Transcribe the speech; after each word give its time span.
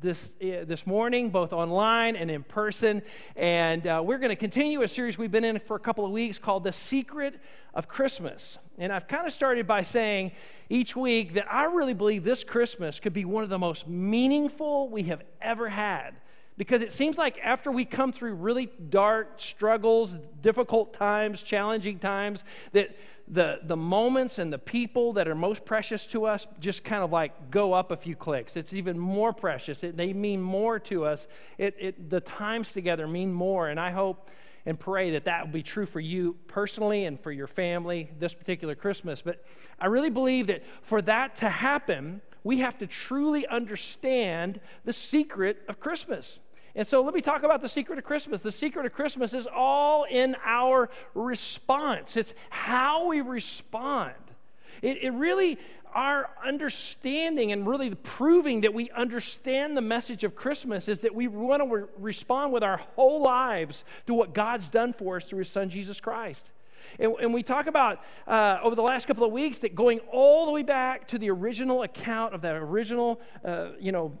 this, 0.00 0.36
uh, 0.42 0.64
this 0.64 0.86
morning, 0.86 1.30
both 1.30 1.52
online 1.52 2.16
and 2.16 2.30
in 2.30 2.42
person. 2.42 3.02
And 3.36 3.86
uh, 3.86 4.02
we're 4.04 4.18
going 4.18 4.30
to 4.30 4.36
continue 4.36 4.82
a 4.82 4.88
series 4.88 5.18
we've 5.18 5.30
been 5.30 5.44
in 5.44 5.58
for 5.58 5.76
a 5.76 5.80
couple 5.80 6.04
of 6.04 6.10
weeks 6.10 6.38
called 6.38 6.64
The 6.64 6.72
Secret 6.72 7.40
of 7.74 7.88
Christmas. 7.88 8.58
And 8.78 8.92
I've 8.92 9.08
kind 9.08 9.26
of 9.26 9.32
started 9.32 9.66
by 9.66 9.82
saying 9.82 10.32
each 10.68 10.94
week 10.94 11.34
that 11.34 11.52
I 11.52 11.64
really 11.64 11.94
believe 11.94 12.24
this 12.24 12.44
Christmas 12.44 13.00
could 13.00 13.12
be 13.12 13.24
one 13.24 13.44
of 13.44 13.50
the 13.50 13.58
most 13.58 13.88
meaningful 13.88 14.88
we 14.88 15.04
have 15.04 15.22
ever 15.40 15.68
had 15.68 16.14
because 16.58 16.82
it 16.82 16.92
seems 16.92 17.16
like 17.16 17.38
after 17.42 17.70
we 17.70 17.84
come 17.84 18.12
through 18.12 18.34
really 18.34 18.68
dark 18.90 19.34
struggles, 19.36 20.18
difficult 20.42 20.92
times, 20.92 21.40
challenging 21.40 22.00
times, 22.00 22.42
that 22.72 22.96
the, 23.30 23.60
the 23.62 23.76
moments 23.76 24.38
and 24.38 24.52
the 24.52 24.58
people 24.58 25.12
that 25.14 25.28
are 25.28 25.34
most 25.34 25.64
precious 25.64 26.06
to 26.08 26.24
us 26.24 26.46
just 26.60 26.82
kind 26.82 27.02
of 27.02 27.12
like 27.12 27.50
go 27.50 27.72
up 27.72 27.90
a 27.90 27.96
few 27.96 28.16
clicks. 28.16 28.56
It's 28.56 28.72
even 28.72 28.98
more 28.98 29.32
precious. 29.32 29.84
It, 29.84 29.96
they 29.96 30.12
mean 30.12 30.40
more 30.40 30.78
to 30.80 31.04
us. 31.04 31.28
It, 31.58 31.76
it, 31.78 32.10
the 32.10 32.20
times 32.20 32.72
together 32.72 33.06
mean 33.06 33.32
more. 33.32 33.68
And 33.68 33.78
I 33.78 33.90
hope 33.90 34.30
and 34.64 34.78
pray 34.78 35.12
that 35.12 35.24
that 35.24 35.46
will 35.46 35.52
be 35.52 35.62
true 35.62 35.86
for 35.86 36.00
you 36.00 36.36
personally 36.46 37.04
and 37.04 37.20
for 37.20 37.32
your 37.32 37.46
family 37.46 38.10
this 38.18 38.34
particular 38.34 38.74
Christmas. 38.74 39.22
But 39.22 39.44
I 39.80 39.86
really 39.86 40.10
believe 40.10 40.48
that 40.48 40.62
for 40.82 41.00
that 41.02 41.36
to 41.36 41.48
happen, 41.48 42.20
we 42.44 42.58
have 42.58 42.78
to 42.78 42.86
truly 42.86 43.46
understand 43.46 44.60
the 44.84 44.92
secret 44.92 45.62
of 45.68 45.80
Christmas. 45.80 46.38
And 46.74 46.86
so 46.86 47.02
let 47.02 47.14
me 47.14 47.20
talk 47.20 47.42
about 47.42 47.62
the 47.62 47.68
secret 47.68 47.98
of 47.98 48.04
Christmas. 48.04 48.40
The 48.40 48.52
secret 48.52 48.86
of 48.86 48.92
Christmas 48.92 49.32
is 49.32 49.46
all 49.46 50.04
in 50.04 50.36
our 50.44 50.90
response, 51.14 52.16
it's 52.16 52.34
how 52.50 53.06
we 53.06 53.20
respond. 53.20 54.14
It, 54.80 55.02
it 55.02 55.10
really, 55.10 55.58
our 55.94 56.30
understanding 56.44 57.50
and 57.50 57.66
really 57.66 57.94
proving 57.94 58.60
that 58.60 58.74
we 58.74 58.90
understand 58.90 59.76
the 59.76 59.82
message 59.82 60.22
of 60.24 60.36
Christmas 60.36 60.88
is 60.88 61.00
that 61.00 61.14
we 61.14 61.26
want 61.26 61.62
to 61.62 61.68
re- 61.68 61.88
respond 61.98 62.52
with 62.52 62.62
our 62.62 62.76
whole 62.94 63.22
lives 63.22 63.84
to 64.06 64.14
what 64.14 64.34
God's 64.34 64.68
done 64.68 64.92
for 64.92 65.16
us 65.16 65.24
through 65.24 65.40
His 65.40 65.48
Son, 65.48 65.70
Jesus 65.70 66.00
Christ. 66.00 66.50
And, 66.98 67.12
and, 67.20 67.34
we 67.34 67.42
talk 67.42 67.66
about 67.66 68.02
uh, 68.26 68.58
over 68.62 68.74
the 68.74 68.82
last 68.82 69.06
couple 69.06 69.24
of 69.24 69.32
weeks 69.32 69.58
that 69.58 69.74
going 69.74 69.98
all 70.10 70.46
the 70.46 70.52
way 70.52 70.62
back 70.62 71.08
to 71.08 71.18
the 71.18 71.28
original 71.28 71.82
account 71.82 72.34
of 72.34 72.40
that 72.42 72.54
original, 72.54 73.20
uh, 73.44 73.70
you 73.80 73.92
know, 73.92 74.16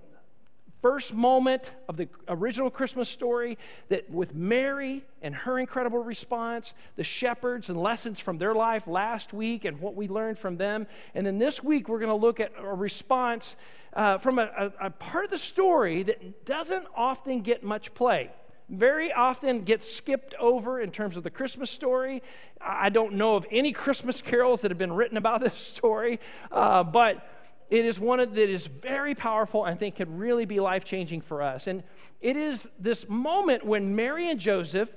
first 0.82 1.12
moment 1.12 1.72
of 1.88 1.96
the 1.96 2.08
original 2.28 2.70
Christmas 2.70 3.08
story 3.08 3.58
that 3.88 4.10
with 4.10 4.34
Mary 4.34 5.04
and 5.22 5.34
her 5.34 5.58
incredible 5.58 5.98
response, 5.98 6.72
the 6.96 7.04
shepherds 7.04 7.68
and 7.68 7.80
lessons 7.80 8.20
from 8.20 8.38
their 8.38 8.54
life 8.54 8.86
last 8.86 9.32
week 9.32 9.64
and 9.64 9.80
what 9.80 9.94
we 9.94 10.08
learned 10.08 10.38
from 10.38 10.56
them. 10.56 10.86
And 11.14 11.26
then 11.26 11.38
this 11.38 11.62
week, 11.62 11.88
we're 11.88 11.98
going 11.98 12.08
to 12.08 12.14
look 12.14 12.40
at 12.40 12.52
a 12.58 12.74
response 12.74 13.56
uh, 13.94 14.18
from 14.18 14.38
a, 14.38 14.50
a, 14.56 14.86
a 14.86 14.90
part 14.90 15.24
of 15.24 15.30
the 15.30 15.38
story 15.38 16.02
that 16.04 16.44
doesn't 16.44 16.86
often 16.94 17.40
get 17.42 17.64
much 17.64 17.94
play 17.94 18.30
very 18.68 19.12
often 19.12 19.62
gets 19.62 19.90
skipped 19.90 20.34
over 20.38 20.80
in 20.80 20.90
terms 20.90 21.16
of 21.16 21.22
the 21.22 21.30
Christmas 21.30 21.70
story. 21.70 22.22
I 22.60 22.90
don't 22.90 23.14
know 23.14 23.36
of 23.36 23.46
any 23.50 23.72
Christmas 23.72 24.20
carols 24.20 24.60
that 24.60 24.70
have 24.70 24.78
been 24.78 24.92
written 24.92 25.16
about 25.16 25.40
this 25.42 25.58
story, 25.58 26.20
uh, 26.52 26.82
but 26.84 27.26
it 27.70 27.84
is 27.84 28.00
one 28.00 28.18
that 28.18 28.36
is 28.36 28.66
very 28.66 29.14
powerful 29.14 29.64
and 29.64 29.74
I 29.74 29.78
think 29.78 29.96
could 29.96 30.18
really 30.18 30.44
be 30.44 30.60
life 30.60 30.84
changing 30.84 31.20
for 31.20 31.42
us. 31.42 31.66
And 31.66 31.82
it 32.20 32.36
is 32.36 32.68
this 32.78 33.08
moment 33.08 33.64
when 33.64 33.94
Mary 33.94 34.30
and 34.30 34.40
Joseph 34.40 34.90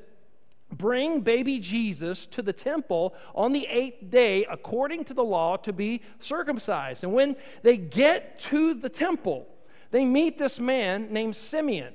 bring 0.72 1.22
baby 1.22 1.60
Jesus 1.60 2.26
to 2.28 2.42
the 2.42 2.54
temple 2.54 3.14
on 3.36 3.52
the 3.52 3.68
eighth 3.68 4.10
day, 4.10 4.46
according 4.50 5.04
to 5.06 5.14
the 5.14 5.24
law, 5.24 5.58
to 5.58 5.74
be 5.74 6.02
circumcised. 6.20 7.04
And 7.04 7.14
when 7.14 7.36
they 7.62 7.78
get 7.78 8.40
to 8.42 8.74
the 8.74 8.90
temple, 8.90 9.48
they 9.92 10.06
meet 10.06 10.38
this 10.38 10.60
man 10.60 11.12
named 11.12 11.36
Simeon. 11.36 11.94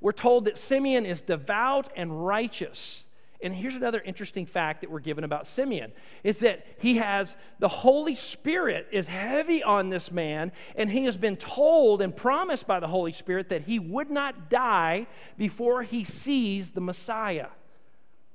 We're 0.00 0.12
told 0.12 0.44
that 0.44 0.58
Simeon 0.58 1.06
is 1.06 1.22
devout 1.22 1.90
and 1.96 2.26
righteous. 2.26 3.04
And 3.40 3.54
here's 3.54 3.76
another 3.76 4.00
interesting 4.00 4.46
fact 4.46 4.80
that 4.80 4.90
we're 4.90 4.98
given 4.98 5.22
about 5.22 5.46
Simeon 5.46 5.92
is 6.24 6.38
that 6.38 6.66
he 6.78 6.96
has 6.96 7.36
the 7.60 7.68
Holy 7.68 8.16
Spirit 8.16 8.88
is 8.90 9.06
heavy 9.06 9.62
on 9.62 9.90
this 9.90 10.10
man 10.10 10.50
and 10.74 10.90
he 10.90 11.04
has 11.04 11.16
been 11.16 11.36
told 11.36 12.02
and 12.02 12.14
promised 12.14 12.66
by 12.66 12.80
the 12.80 12.88
Holy 12.88 13.12
Spirit 13.12 13.48
that 13.50 13.62
he 13.62 13.78
would 13.78 14.10
not 14.10 14.50
die 14.50 15.06
before 15.36 15.84
he 15.84 16.02
sees 16.02 16.72
the 16.72 16.80
Messiah, 16.80 17.48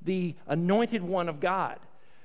the 0.01 0.35
anointed 0.47 1.03
one 1.03 1.27
of 1.27 1.41
God. 1.41 1.79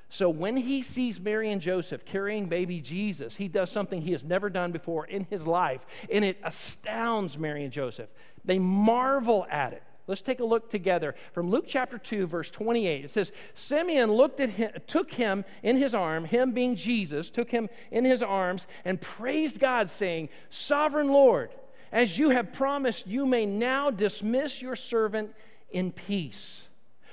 So 0.08 0.30
when 0.30 0.56
he 0.56 0.80
sees 0.82 1.20
Mary 1.20 1.50
and 1.50 1.60
Joseph 1.60 2.04
carrying 2.04 2.46
baby 2.46 2.80
Jesus, 2.80 3.36
he 3.36 3.48
does 3.48 3.70
something 3.70 4.02
he 4.02 4.12
has 4.12 4.24
never 4.24 4.48
done 4.48 4.70
before 4.70 5.04
in 5.04 5.26
his 5.28 5.42
life 5.42 5.84
and 6.10 6.24
it 6.24 6.38
astounds 6.44 7.36
Mary 7.36 7.64
and 7.64 7.72
Joseph. 7.72 8.12
They 8.44 8.60
marvel 8.60 9.46
at 9.50 9.72
it. 9.72 9.82
Let's 10.08 10.22
take 10.22 10.40
a 10.40 10.44
look 10.44 10.70
together 10.70 11.14
from 11.32 11.50
Luke 11.50 11.66
chapter 11.68 11.98
2, 11.98 12.26
verse 12.26 12.50
28. 12.50 13.04
It 13.04 13.10
says, 13.10 13.30
Simeon 13.52 14.10
looked 14.10 14.40
at 14.40 14.48
him, 14.48 14.70
took 14.86 15.12
him 15.12 15.44
in 15.62 15.76
his 15.76 15.94
arm, 15.94 16.24
him 16.24 16.52
being 16.52 16.76
Jesus, 16.76 17.28
took 17.28 17.50
him 17.50 17.68
in 17.90 18.06
his 18.06 18.22
arms, 18.22 18.66
and 18.86 19.02
praised 19.02 19.60
God, 19.60 19.90
saying, 19.90 20.30
Sovereign 20.48 21.08
Lord, 21.08 21.50
as 21.92 22.18
you 22.18 22.30
have 22.30 22.54
promised, 22.54 23.06
you 23.06 23.26
may 23.26 23.44
now 23.44 23.90
dismiss 23.90 24.62
your 24.62 24.76
servant 24.76 25.34
in 25.70 25.92
peace. 25.92 26.68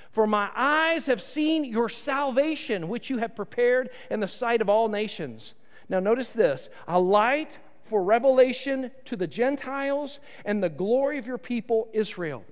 For 0.10 0.26
my 0.26 0.50
eyes 0.56 1.08
have 1.08 1.22
seen 1.22 1.66
your 1.66 1.90
salvation, 1.90 2.88
which 2.88 3.10
you 3.10 3.18
have 3.18 3.36
prepared 3.36 3.90
in 4.10 4.22
the 4.22 4.28
sight 4.30 4.62
of 4.62 4.70
all 4.70 4.88
nations. 4.88 5.54
Now, 5.90 6.00
notice 6.00 6.32
this 6.32 6.70
a 6.88 6.98
light 6.98 7.60
for 7.82 8.02
revelation 8.02 8.92
to 9.04 9.18
the 9.18 9.28
Gentiles 9.28 10.22
and 10.46 10.64
the 10.64 10.70
glory 10.70 11.18
of 11.18 11.28
your 11.28 11.38
people, 11.38 11.90
Israel. 11.92 12.46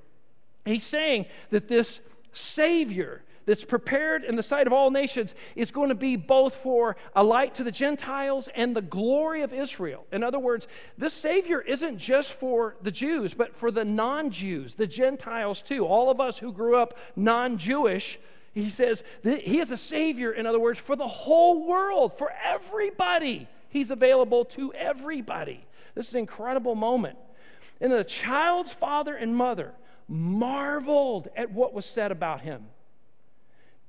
He's 0.66 0.84
saying 0.84 1.26
that 1.50 1.68
this 1.68 2.00
Savior 2.32 3.22
that's 3.46 3.66
prepared 3.66 4.24
in 4.24 4.36
the 4.36 4.44
sight 4.44 4.68
of 4.68 4.74
all 4.74 4.90
nations 4.90 5.36
is 5.56 5.72
going 5.72 5.90
to 5.90 5.96
be 5.96 6.16
both 6.16 6.56
for 6.56 6.96
a 7.16 7.24
light 7.24 7.56
to 7.56 7.64
the 7.64 7.72
Gentiles 7.72 8.48
and 8.56 8.76
the 8.76 8.82
glory 8.82 9.42
of 9.42 9.54
Israel. 9.54 10.06
In 10.12 10.24
other 10.24 10.40
words, 10.40 10.68
this 10.98 11.14
Savior 11.14 11.62
isn't 11.62 11.98
just 11.98 12.32
for 12.32 12.76
the 12.82 12.92
Jews, 12.92 13.34
but 13.34 13.56
for 13.56 13.72
the 13.72 13.86
non 13.86 14.32
Jews, 14.32 14.76
the 14.76 14.88
Gentiles 14.88 15.62
too. 15.62 15.86
All 15.86 16.10
of 16.10 16.20
us 16.20 16.40
who 16.40 16.52
grew 16.52 16.78
up 16.78 16.98
non 17.16 17.58
Jewish. 17.58 18.20
He 18.54 18.70
says 18.70 19.04
he 19.24 19.60
is 19.60 19.72
a 19.72 19.78
Savior, 19.78 20.32
in 20.32 20.46
other 20.46 20.60
words, 20.60 20.80
for 20.80 20.96
the 20.96 21.08
whole 21.08 21.66
world, 21.68 22.18
for 22.18 22.32
everybody. 22.44 23.48
He's 23.70 23.90
available 23.90 24.46
to 24.46 24.72
everybody. 24.74 25.66
This 25.96 26.10
is 26.10 26.14
an 26.14 26.20
incredible 26.20 26.76
moment. 26.76 27.18
And 27.82 27.92
the 27.92 28.04
child's 28.04 28.72
father 28.72 29.16
and 29.16 29.36
mother 29.36 29.74
marveled 30.14 31.28
at 31.36 31.52
what 31.52 31.74
was 31.74 31.86
said 31.86 32.12
about 32.12 32.42
him. 32.42 32.68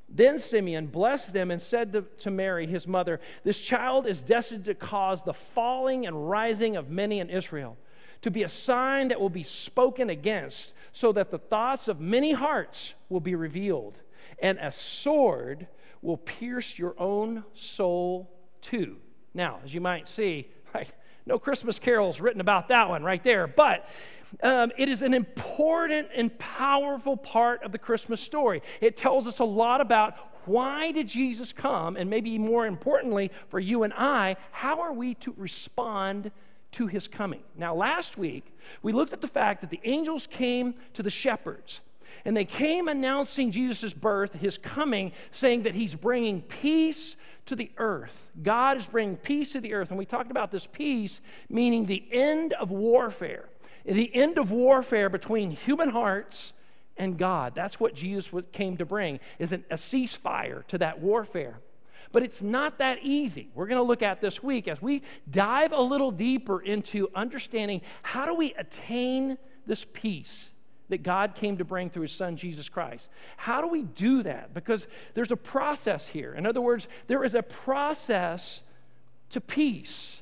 Then 0.09 0.39
Simeon 0.39 0.87
blessed 0.87 1.33
them 1.33 1.51
and 1.51 1.61
said 1.61 1.93
to, 1.93 2.03
to, 2.21 2.31
Mary, 2.31 2.67
his 2.67 2.87
mother, 2.87 3.21
This 3.43 3.61
child 3.61 4.07
is 4.07 4.23
destined 4.23 4.65
to 4.65 4.75
cause 4.75 5.23
the 5.23 5.35
falling 5.35 6.07
and 6.07 6.29
rising 6.29 6.77
of 6.77 6.89
many 6.89 7.21
in 7.21 7.29
Israel, 7.29 7.77
to 8.23 8.31
be 8.31 8.43
a 8.43 8.49
sign 8.49 9.09
that 9.09 9.21
will 9.21 9.29
be 9.29 9.43
spoken 9.43 10.09
against, 10.09 10.73
so 10.93 11.13
that 11.13 11.31
the 11.31 11.39
thoughts 11.39 11.89
of 11.89 12.01
many 12.01 12.33
hearts 12.33 12.95
will 13.09 13.21
be 13.21 13.35
revealed, 13.35 13.99
and 14.39 14.59
a 14.59 14.73
sword 14.73 15.67
will 16.01 16.17
pierce 16.17 16.79
your 16.79 16.95
own 16.99 17.45
soul 17.55 18.31
too. 18.63 18.97
Now, 19.35 19.61
as 19.65 19.75
you 19.75 19.81
might 19.81 20.09
see, 20.09 20.49
like, 20.75 20.95
no 21.27 21.39
Christmas 21.39 21.79
carols 21.79 22.21
written 22.21 22.41
about 22.41 22.69
that 22.69 22.89
one 22.89 23.03
right 23.03 23.23
there, 23.23 23.47
but 23.47 23.89
um, 24.43 24.73
it 24.77 24.89
is 24.89 25.03
an 25.03 25.15
important 25.15 26.09
and 26.15 26.37
powerful 26.39 27.17
part 27.17 27.63
of 27.63 27.73
the 27.73 27.79
Christmas 27.79 28.21
story. 28.21 28.63
It 28.81 28.97
tells 28.97 29.27
us 29.27 29.39
a 29.39 29.45
lot 29.45 29.81
about 29.81 30.17
why 30.47 30.93
did 30.93 31.09
Jesus 31.09 31.53
come, 31.53 31.97
and 31.97 32.11
maybe 32.11 32.39
more 32.39 32.67
importantly 32.67 33.31
for 33.49 33.59
you 33.59 33.83
and 33.83 33.93
I, 33.95 34.37
how 34.51 34.81
are 34.81 34.93
we 34.93 35.15
to 35.17 35.35
respond 35.37 36.31
to 36.73 36.87
his 36.87 37.09
coming? 37.09 37.43
Now, 37.57 37.75
last 37.75 38.19
week, 38.19 38.55
we 38.83 38.93
looked 38.93 39.13
at 39.13 39.23
the 39.23 39.29
fact 39.29 39.63
that 39.63 39.71
the 39.71 39.81
angels 39.85 40.27
came 40.27 40.75
to 40.95 41.03
the 41.03 41.11
shepherds. 41.11 41.81
And 42.25 42.37
they 42.37 42.45
came 42.45 42.89
announcing 42.89 43.51
Jesus' 43.51 43.93
birth, 43.93 44.35
his 44.35 44.57
coming, 44.57 45.13
saying 45.31 45.65
that 45.65 45.75
he's 45.75 45.95
bringing 45.95 46.41
peace 46.41 47.17
to 47.47 47.55
the 47.55 47.71
earth. 47.77 48.31
God 48.43 48.79
is 48.79 48.87
bringing 48.87 49.17
peace 49.17 49.53
to 49.53 49.61
the 49.61 49.75
earth. 49.75 49.91
And 49.91 49.99
we 49.99 50.07
talked 50.07 50.31
about 50.31 50.51
this 50.51 50.67
peace 50.67 51.21
meaning 51.49 51.87
the 51.87 52.05
end 52.11 52.55
of 52.55 52.71
warfare 52.71 53.49
the 53.85 54.15
end 54.15 54.39
of 54.39 54.51
warfare 54.51 55.09
between 55.09 55.51
human 55.51 55.91
hearts 55.91 56.53
and 56.97 57.19
God. 57.19 57.55
That's 57.55 57.79
what 57.79 57.95
Jesus 57.95 58.33
came 58.53 58.77
to 58.79 58.87
bring, 58.87 59.21
is 59.39 59.53
an, 59.53 59.65
a 59.71 59.75
ceasefire 59.75 60.67
to 60.69 60.79
that 60.79 61.01
warfare. 61.01 61.61
But 62.13 62.23
it's 62.23 62.41
not 62.41 62.79
that 62.79 62.99
easy. 63.03 63.51
We're 63.55 63.67
going 63.67 63.81
to 63.81 63.87
look 63.87 64.03
at 64.03 64.21
this 64.21 64.43
week 64.43 64.69
as 64.69 64.81
we 64.81 65.03
dive 65.29 65.73
a 65.73 65.81
little 65.81 66.13
deeper 66.13 66.61
into 66.61 67.09
understanding 67.15 67.83
how 68.03 68.25
do 68.25 68.35
we 68.35 68.55
attain 68.55 69.37
this 69.67 69.85
peace 69.93 70.49
that 70.89 71.03
God 71.03 71.35
came 71.35 71.57
to 71.59 71.65
bring 71.65 71.91
through 71.91 72.03
his 72.03 72.13
son 72.13 72.37
Jesus 72.37 72.69
Christ. 72.69 73.09
How 73.37 73.61
do 73.61 73.69
we 73.69 73.83
do 73.83 74.23
that? 74.23 74.53
Because 74.53 74.87
there's 75.15 75.31
a 75.31 75.37
process 75.37 76.09
here. 76.09 76.35
In 76.35 76.47
other 76.47 76.61
words, 76.61 76.89
there 77.07 77.25
is 77.25 77.35
a 77.35 77.43
process 77.43 78.63
to 79.31 79.41
peace. 79.41 80.21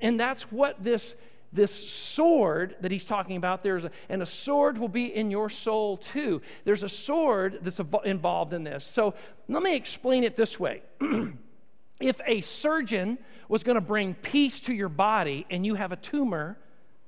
And 0.00 0.18
that's 0.18 0.50
what 0.50 0.82
this 0.82 1.14
this 1.52 1.90
sword 1.90 2.76
that 2.80 2.92
he's 2.92 3.04
talking 3.04 3.36
about 3.36 3.62
there's 3.62 3.84
a, 3.84 3.90
and 4.08 4.22
a 4.22 4.26
sword 4.26 4.78
will 4.78 4.88
be 4.88 5.06
in 5.06 5.30
your 5.32 5.50
soul 5.50 5.96
too 5.96 6.40
there's 6.64 6.84
a 6.84 6.88
sword 6.88 7.58
that's 7.62 7.80
involved 8.04 8.52
in 8.52 8.62
this 8.62 8.88
so 8.92 9.14
let 9.48 9.62
me 9.62 9.74
explain 9.74 10.22
it 10.22 10.36
this 10.36 10.60
way 10.60 10.80
if 12.00 12.20
a 12.24 12.40
surgeon 12.42 13.18
was 13.48 13.64
going 13.64 13.74
to 13.74 13.80
bring 13.80 14.14
peace 14.14 14.60
to 14.60 14.72
your 14.72 14.88
body 14.88 15.44
and 15.50 15.66
you 15.66 15.74
have 15.74 15.90
a 15.90 15.96
tumor 15.96 16.56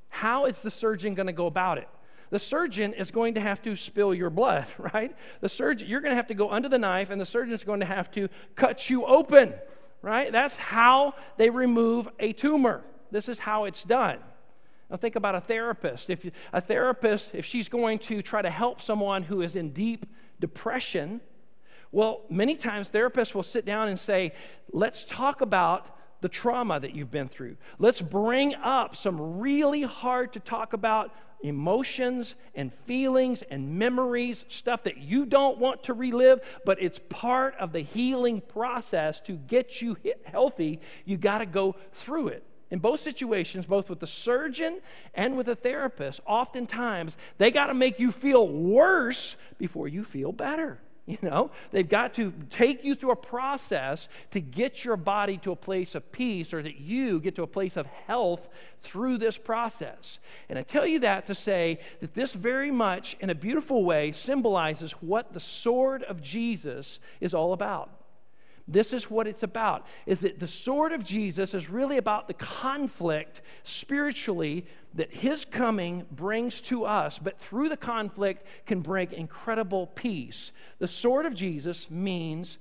how 0.09 0.47
is 0.47 0.59
the 0.59 0.71
surgeon 0.71 1.15
going 1.15 1.29
to 1.29 1.33
go 1.33 1.47
about 1.47 1.79
it 1.79 1.89
the 2.33 2.39
surgeon 2.39 2.93
is 2.95 3.13
going 3.13 3.35
to 3.35 3.41
have 3.41 3.63
to 3.63 3.77
spill 3.77 4.13
your 4.13 4.31
blood 4.31 4.67
right 4.79 5.15
the 5.41 5.49
surgeon 5.49 5.89
you're 5.89 6.01
going 6.01 6.13
to 6.13 6.17
have 6.17 6.27
to 6.27 6.35
go 6.35 6.51
under 6.51 6.69
the 6.69 6.79
knife 6.79 7.11
and 7.11 7.21
the 7.21 7.27
surgeon 7.27 7.55
is 7.55 7.63
going 7.63 7.81
to 7.81 7.87
have 7.87 8.11
to 8.11 8.29
cut 8.57 8.91
you 8.91 9.05
open 9.07 9.55
right 10.01 10.33
that's 10.33 10.57
how 10.57 11.15
they 11.37 11.51
remove 11.51 12.09
a 12.19 12.33
tumor 12.33 12.83
this 13.11 13.29
is 13.29 13.39
how 13.41 13.65
it's 13.65 13.85
done 13.85 14.19
now, 14.93 14.99
think 14.99 15.17
about 15.17 15.35
a 15.35 15.41
therapist. 15.41 16.11
If 16.11 16.31
a 16.53 16.61
therapist, 16.61 17.35
if 17.35 17.47
she's 17.47 17.71
going 17.71 17.99
to 18.01 18.21
try 18.21 18.43
to 18.43 18.51
help 18.51 18.83
someone 18.83 19.23
who 19.23 19.41
is 19.41 19.57
in 19.57 19.71
deep 19.71 20.05
depression, 20.39 21.23
well, 21.93 22.21
many 22.29 22.57
times 22.57 22.91
therapists 22.91 23.35
will 23.35 23.43
sit 23.43 23.65
down 23.65 23.89
and 23.89 23.99
say, 23.99 24.33
let's 24.71 25.07
talk 25.07 25.41
about 25.41 25.97
the 26.21 26.29
trauma 26.29 26.79
that 26.79 26.95
you've 26.95 27.11
been 27.11 27.29
through. 27.29 27.57
Let's 27.79 28.03
bring 28.03 28.55
up 28.55 28.95
some 28.95 29.39
really 29.39 29.83
hard 29.83 30.35
to 30.35 30.41
talk 30.41 30.75
about 30.75 31.11
emotions 31.43 32.35
and 32.55 32.73
feelings 32.73 33.43
and 33.43 33.79
memories, 33.79 34.45
stuff 34.49 34.85
that 34.85 34.99
you 34.99 35.25
don't 35.27 35.59
want 35.59 35.83
to 35.85 35.95
relive, 35.95 36.41
but 36.65 36.81
it's 36.81 37.01
part 37.09 37.55
of 37.57 37.73
the 37.73 37.81
healing 37.81 38.41
process 38.41 39.21
to 39.23 39.33
get 39.33 39.83
you 39.83 39.97
healthy. 40.25 40.81
You 41.05 41.17
got 41.17 41.39
to 41.39 41.47
go 41.47 41.77
through 41.93 42.29
it. 42.29 42.45
In 42.71 42.79
both 42.79 43.01
situations, 43.01 43.67
both 43.67 43.91
with 43.91 44.01
the 44.01 44.07
surgeon 44.07 44.81
and 45.13 45.37
with 45.37 45.45
the 45.45 45.55
therapist, 45.55 46.21
oftentimes 46.27 47.19
they 47.37 47.51
got 47.51 47.67
to 47.67 47.75
make 47.75 48.01
you 48.01 48.11
feel 48.11 48.49
worse 48.49 49.37
before 49.59 49.89
you 49.89 50.05
feel 50.05 50.33
better. 50.33 50.81
You 51.05 51.19
know, 51.21 51.51
they've 51.73 51.89
got 51.89 52.15
to 52.15 52.33
take 52.49 52.85
you 52.85 52.95
through 52.95 53.11
a 53.11 53.17
process 53.17 54.09
to 54.31 54.41
get 54.41 54.85
your 54.85 54.97
body 54.97 55.37
to 55.39 55.51
a 55.51 55.57
place 55.57 55.97
of 55.97 56.13
peace 56.13 56.55
or 56.55 56.63
that 56.63 56.79
you 56.79 57.19
get 57.19 57.35
to 57.37 57.43
a 57.43 57.49
place 57.49 57.77
of 57.77 57.87
health 57.87 58.49
through 58.83 59.19
this 59.19 59.37
process. 59.37 60.21
And 60.49 60.61
I 60.61 60.63
tell 60.63 60.87
you 60.87 61.01
that 61.01 61.27
to 61.27 61.35
say 61.35 61.81
that 62.01 62.15
this 62.15 62.35
very 62.35 62.71
much, 62.71 63.17
in 63.19 63.31
a 63.31 63.35
beautiful 63.35 63.85
way, 63.85 64.13
symbolizes 64.13 64.93
what 64.93 65.33
the 65.33 65.41
sword 65.41 66.05
of 66.05 66.23
Jesus 66.23 67.01
is 67.21 67.35
all 67.35 67.53
about. 67.53 67.91
This 68.69 68.93
is 68.93 69.11
what 69.11 69.27
it's 69.27 69.43
about. 69.43 69.87
Is 70.07 70.21
that 70.21 70.39
the 70.39 70.47
sword 70.47 70.93
of 70.93 71.05
Jesus 71.05 71.55
is 71.55 71.69
really 71.69 71.97
about 71.97 72.29
the 72.29 72.35
conflict 72.35 73.41
spiritually 73.65 74.67
that 74.95 75.13
his 75.13 75.45
coming 75.45 76.07
brings 76.11 76.61
to 76.63 76.85
us, 76.85 77.19
but 77.19 77.39
through 77.39 77.69
the 77.69 77.77
conflict 77.77 78.47
can 78.67 78.81
bring 78.81 79.13
incredible 79.13 79.87
peace. 79.89 80.53
The 80.79 80.89
sword 80.89 81.27
of 81.27 81.35
Jesus 81.35 81.91
means 81.91 82.59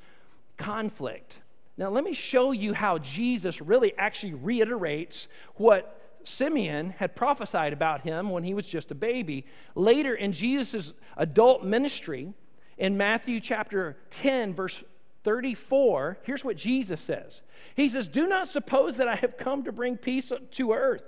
conflict. 0.58 1.40
Now, 1.78 1.90
let 1.90 2.04
me 2.04 2.14
show 2.14 2.52
you 2.52 2.74
how 2.74 2.98
Jesus 2.98 3.62
really 3.62 3.94
actually 3.98 4.34
reiterates 4.34 5.28
what 5.56 5.98
Simeon 6.24 6.92
had 6.98 7.16
prophesied 7.16 7.74
about 7.74 8.02
him 8.02 8.30
when 8.30 8.44
he 8.44 8.54
was 8.54 8.66
just 8.66 8.92
a 8.92 8.96
baby. 8.96 9.46
Later 9.76 10.14
in 10.14 10.34
Jesus' 10.34 10.94
adult 11.18 11.64
ministry, 11.64 12.34
in 12.78 12.98
Matthew 12.98 13.40
chapter 13.40 13.98
10, 14.12 14.54
verse 14.54 14.84
34, 15.24 16.20
here's 16.24 16.44
what 16.44 16.58
Jesus 16.58 17.02
says 17.02 17.42
He 17.76 17.90
says, 17.90 18.08
Do 18.08 18.28
not 18.28 18.48
suppose 18.48 18.98
that 18.98 19.08
I 19.08 19.16
have 19.16 19.38
come 19.38 19.64
to 19.64 19.72
bring 19.72 19.98
peace 19.98 20.32
to 20.52 20.72
earth. 20.74 21.04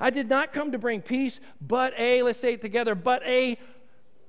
I 0.00 0.10
did 0.10 0.28
not 0.28 0.52
come 0.52 0.72
to 0.72 0.78
bring 0.78 1.02
peace, 1.02 1.38
but 1.60 1.92
a, 1.98 2.22
let's 2.22 2.40
say 2.40 2.54
it 2.54 2.60
together, 2.60 2.94
but 2.94 3.22
a, 3.24 3.58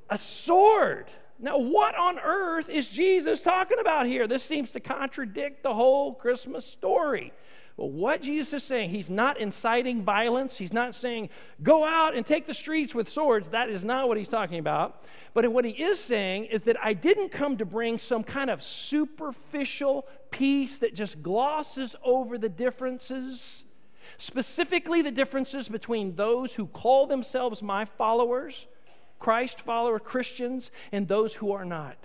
a 0.10 0.18
sword. 0.18 1.07
Now, 1.39 1.57
what 1.57 1.95
on 1.95 2.19
earth 2.19 2.69
is 2.69 2.88
Jesus 2.88 3.42
talking 3.42 3.80
about 3.80 4.06
here? 4.06 4.27
This 4.27 4.44
seems 4.44 4.72
to 4.72 4.80
contradict 4.80 5.63
the 5.63 5.74
whole 5.74 6.13
Christmas 6.13 6.66
story. 6.66 7.33
Well, 7.77 7.89
what 7.89 8.22
Jesus 8.22 8.54
is 8.54 8.63
saying, 8.63 8.92
he's 8.92 9.10
not 9.10 9.38
inciting 9.38 10.01
violence. 10.01 10.57
He's 10.57 10.72
not 10.72 10.95
saying, 10.95 11.30
go 11.62 11.86
out 11.86 12.16
and 12.16 12.25
take 12.25 12.48
the 12.48 12.54
streets 12.54 12.95
with 12.95 13.10
swords. 13.10 13.50
That 13.50 13.69
is 13.69 13.83
not 13.83 14.07
what 14.07 14.18
he's 14.18 14.30
talking 14.30 14.60
about. 14.60 15.04
But 15.33 15.51
what 15.51 15.66
he 15.66 15.72
is 15.72 16.00
saying 16.00 16.45
is 16.45 16.62
that 16.63 16.77
I 16.81 16.94
didn't 16.94 17.30
come 17.30 17.57
to 17.57 17.66
bring 17.66 18.00
some 18.00 18.24
kind 18.24 18.50
of 18.50 18.63
superficial 18.63 20.07
peace 20.31 20.77
that 20.77 20.95
just 20.95 21.22
glosses 21.22 21.98
over 22.01 22.38
the 22.38 22.48
differences, 22.48 23.66
specifically 24.18 25.01
the 25.01 25.12
differences 25.12 25.68
between 25.68 26.16
those 26.16 26.54
who 26.54 26.68
call 26.68 27.07
themselves 27.07 27.62
my 27.62 27.83
followers, 27.83 28.68
Christ 29.19 29.60
follower 29.60 30.00
Christians, 30.00 30.72
and 30.94 31.10
those 31.10 31.33
who 31.36 31.51
are 31.51 31.66
not. 31.66 31.98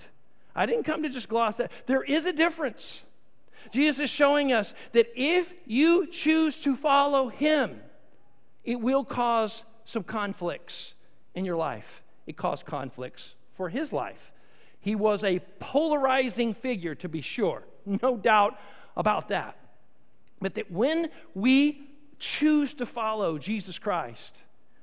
I 0.52 0.66
didn't 0.66 0.82
come 0.82 1.04
to 1.04 1.08
just 1.08 1.28
gloss 1.28 1.56
that. 1.56 1.70
There 1.86 2.02
is 2.02 2.26
a 2.26 2.32
difference. 2.32 3.02
Jesus 3.72 4.00
is 4.00 4.10
showing 4.10 4.52
us 4.52 4.74
that 4.92 5.06
if 5.14 5.52
you 5.66 6.06
choose 6.06 6.58
to 6.60 6.76
follow 6.76 7.28
him, 7.28 7.80
it 8.64 8.80
will 8.80 9.04
cause 9.04 9.64
some 9.84 10.04
conflicts 10.04 10.94
in 11.34 11.44
your 11.44 11.56
life. 11.56 12.02
It 12.26 12.36
caused 12.36 12.66
conflicts 12.66 13.34
for 13.52 13.68
his 13.68 13.92
life. 13.92 14.32
He 14.80 14.94
was 14.94 15.22
a 15.22 15.40
polarizing 15.58 16.54
figure, 16.54 16.94
to 16.96 17.08
be 17.08 17.20
sure, 17.20 17.64
no 17.84 18.16
doubt 18.16 18.58
about 18.96 19.28
that. 19.28 19.56
But 20.40 20.54
that 20.54 20.70
when 20.70 21.10
we 21.34 21.88
choose 22.18 22.74
to 22.74 22.86
follow 22.86 23.38
Jesus 23.38 23.78
Christ, 23.78 24.36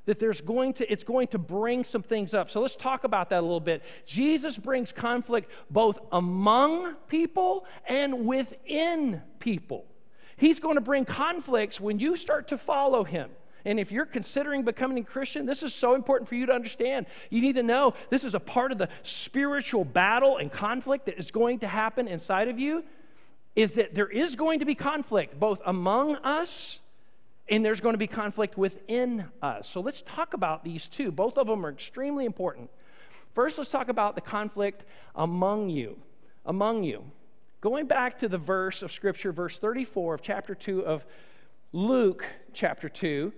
that 0.08 0.20
there's 0.20 0.42
going 0.42 0.74
to 0.74 0.92
it's 0.92 1.04
going 1.04 1.28
to 1.28 1.38
bring 1.38 1.84
some 1.84 2.02
things 2.02 2.34
up 2.34 2.50
so 2.50 2.60
let's 2.60 2.76
talk 2.76 3.04
about 3.04 3.30
that 3.30 3.40
a 3.40 3.42
little 3.42 3.60
bit 3.60 3.84
jesus 4.08 4.58
brings 4.58 4.92
conflict 4.92 5.52
both 5.70 6.00
among 6.12 6.96
people 7.08 7.66
and 7.88 8.26
within 8.26 9.22
people 9.38 9.86
he's 10.36 10.60
going 10.60 10.76
to 10.76 10.82
bring 10.82 11.06
conflicts 11.06 11.80
when 11.80 12.00
you 12.00 12.16
start 12.16 12.48
to 12.48 12.58
follow 12.58 13.04
him 13.04 13.30
and 13.66 13.82
if 13.82 13.92
you're 13.92 14.06
considering 14.06 14.64
becoming 14.64 15.00
a 15.00 15.04
Christian, 15.04 15.46
this 15.46 15.62
is 15.62 15.74
so 15.74 15.94
important 15.94 16.30
for 16.30 16.36
you 16.36 16.46
to 16.46 16.54
understand. 16.54 17.06
You 17.30 17.42
need 17.42 17.56
to 17.56 17.64
know 17.64 17.96
this 18.10 18.24
is 18.24 18.34
a 18.34 18.40
part 18.40 18.72
of 18.72 18.78
the 18.78 18.88
spiritual 19.04 19.84
battle 19.84 20.38
and 20.38 20.50
conflict 20.50 21.08
that 21.08 21.20
is 21.20 21.32
going 21.32 21.60
to 21.60 21.68
happen 21.68 22.08
inside 22.08 22.48
of 22.48 22.58
you. 22.58 22.86
Is 23.58 23.74
that 23.74 23.94
there 23.94 24.08
is 24.08 24.38
going 24.38 24.60
to 24.60 24.66
be 24.66 24.74
conflict 24.74 25.38
both 25.38 25.62
among 25.66 26.16
us 26.18 26.80
and 27.50 27.64
there's 27.64 27.80
going 27.80 27.94
to 27.94 28.00
be 28.00 28.08
conflict 28.08 28.58
within 28.58 29.26
us. 29.42 29.70
So 29.70 29.80
let's 29.80 30.02
talk 30.02 30.34
about 30.34 30.64
these 30.64 30.88
two. 30.88 31.12
Both 31.12 31.38
of 31.38 31.48
them 31.48 31.66
are 31.66 31.70
extremely 31.70 32.26
important. 32.26 32.70
First, 33.34 33.58
let's 33.58 33.70
talk 33.70 33.90
about 33.90 34.16
the 34.16 34.22
conflict 34.22 34.84
among 35.16 35.70
you. 35.70 35.98
Among 36.46 36.84
you. 36.84 37.12
Going 37.62 37.88
back 37.88 38.20
to 38.20 38.28
the 38.28 38.38
verse 38.38 38.82
of 38.82 38.92
Scripture, 38.92 39.32
verse 39.32 39.58
34 39.58 40.16
of 40.16 40.22
chapter 40.22 40.56
2 40.56 40.86
of 40.86 41.06
Luke, 41.72 42.26
chapter 42.54 42.90
2, 42.90 43.34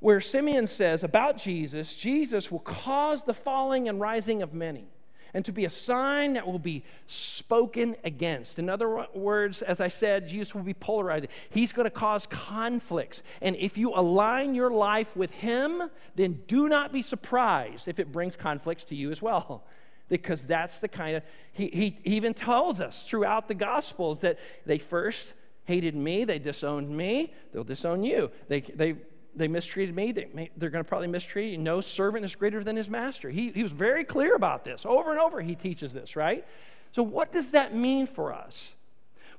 where 0.00 0.20
Simeon 0.20 0.66
says 0.66 1.02
about 1.02 1.38
Jesus, 1.38 1.96
Jesus 1.96 2.50
will 2.50 2.60
cause 2.60 3.24
the 3.24 3.34
falling 3.34 3.88
and 3.88 4.00
rising 4.00 4.42
of 4.42 4.54
many 4.54 4.86
and 5.34 5.44
to 5.44 5.52
be 5.52 5.64
a 5.64 5.70
sign 5.70 6.34
that 6.34 6.46
will 6.46 6.58
be 6.58 6.84
spoken 7.06 7.96
against. 8.04 8.58
In 8.58 8.68
other 8.68 9.06
words, 9.14 9.62
as 9.62 9.80
I 9.80 9.88
said, 9.88 10.28
Jesus 10.28 10.54
will 10.54 10.62
be 10.62 10.74
polarizing. 10.74 11.28
He's 11.50 11.72
going 11.72 11.84
to 11.84 11.90
cause 11.90 12.26
conflicts. 12.26 13.22
And 13.40 13.56
if 13.56 13.76
you 13.76 13.92
align 13.94 14.54
your 14.54 14.70
life 14.70 15.16
with 15.16 15.30
Him, 15.32 15.90
then 16.16 16.40
do 16.46 16.68
not 16.68 16.92
be 16.92 17.02
surprised 17.02 17.88
if 17.88 17.98
it 17.98 18.12
brings 18.12 18.36
conflicts 18.36 18.84
to 18.84 18.94
you 18.94 19.10
as 19.10 19.22
well. 19.22 19.64
Because 20.10 20.40
that's 20.40 20.80
the 20.80 20.88
kind 20.88 21.16
of, 21.16 21.22
he, 21.52 21.68
he 21.68 21.98
even 22.16 22.32
tells 22.32 22.80
us 22.80 23.04
throughout 23.06 23.46
the 23.46 23.52
Gospels 23.52 24.20
that 24.20 24.38
they 24.64 24.78
first 24.78 25.34
hated 25.66 25.94
me, 25.94 26.24
they 26.24 26.38
disowned 26.38 26.88
me, 26.88 27.34
they'll 27.52 27.62
disown 27.62 28.02
you. 28.02 28.30
They, 28.48 28.62
they 28.62 28.96
they 29.38 29.48
mistreated 29.48 29.94
me, 29.94 30.12
they 30.12 30.28
may, 30.34 30.50
they're 30.56 30.70
going 30.70 30.84
to 30.84 30.88
probably 30.88 31.08
mistreat 31.08 31.52
you. 31.52 31.58
No 31.58 31.80
servant 31.80 32.24
is 32.24 32.34
greater 32.34 32.62
than 32.62 32.76
his 32.76 32.90
master. 32.90 33.30
He, 33.30 33.50
he 33.52 33.62
was 33.62 33.72
very 33.72 34.04
clear 34.04 34.34
about 34.34 34.64
this. 34.64 34.84
Over 34.84 35.10
and 35.10 35.20
over, 35.20 35.40
he 35.40 35.54
teaches 35.54 35.92
this, 35.92 36.16
right? 36.16 36.44
So, 36.92 37.02
what 37.02 37.32
does 37.32 37.50
that 37.50 37.74
mean 37.74 38.06
for 38.06 38.32
us? 38.32 38.74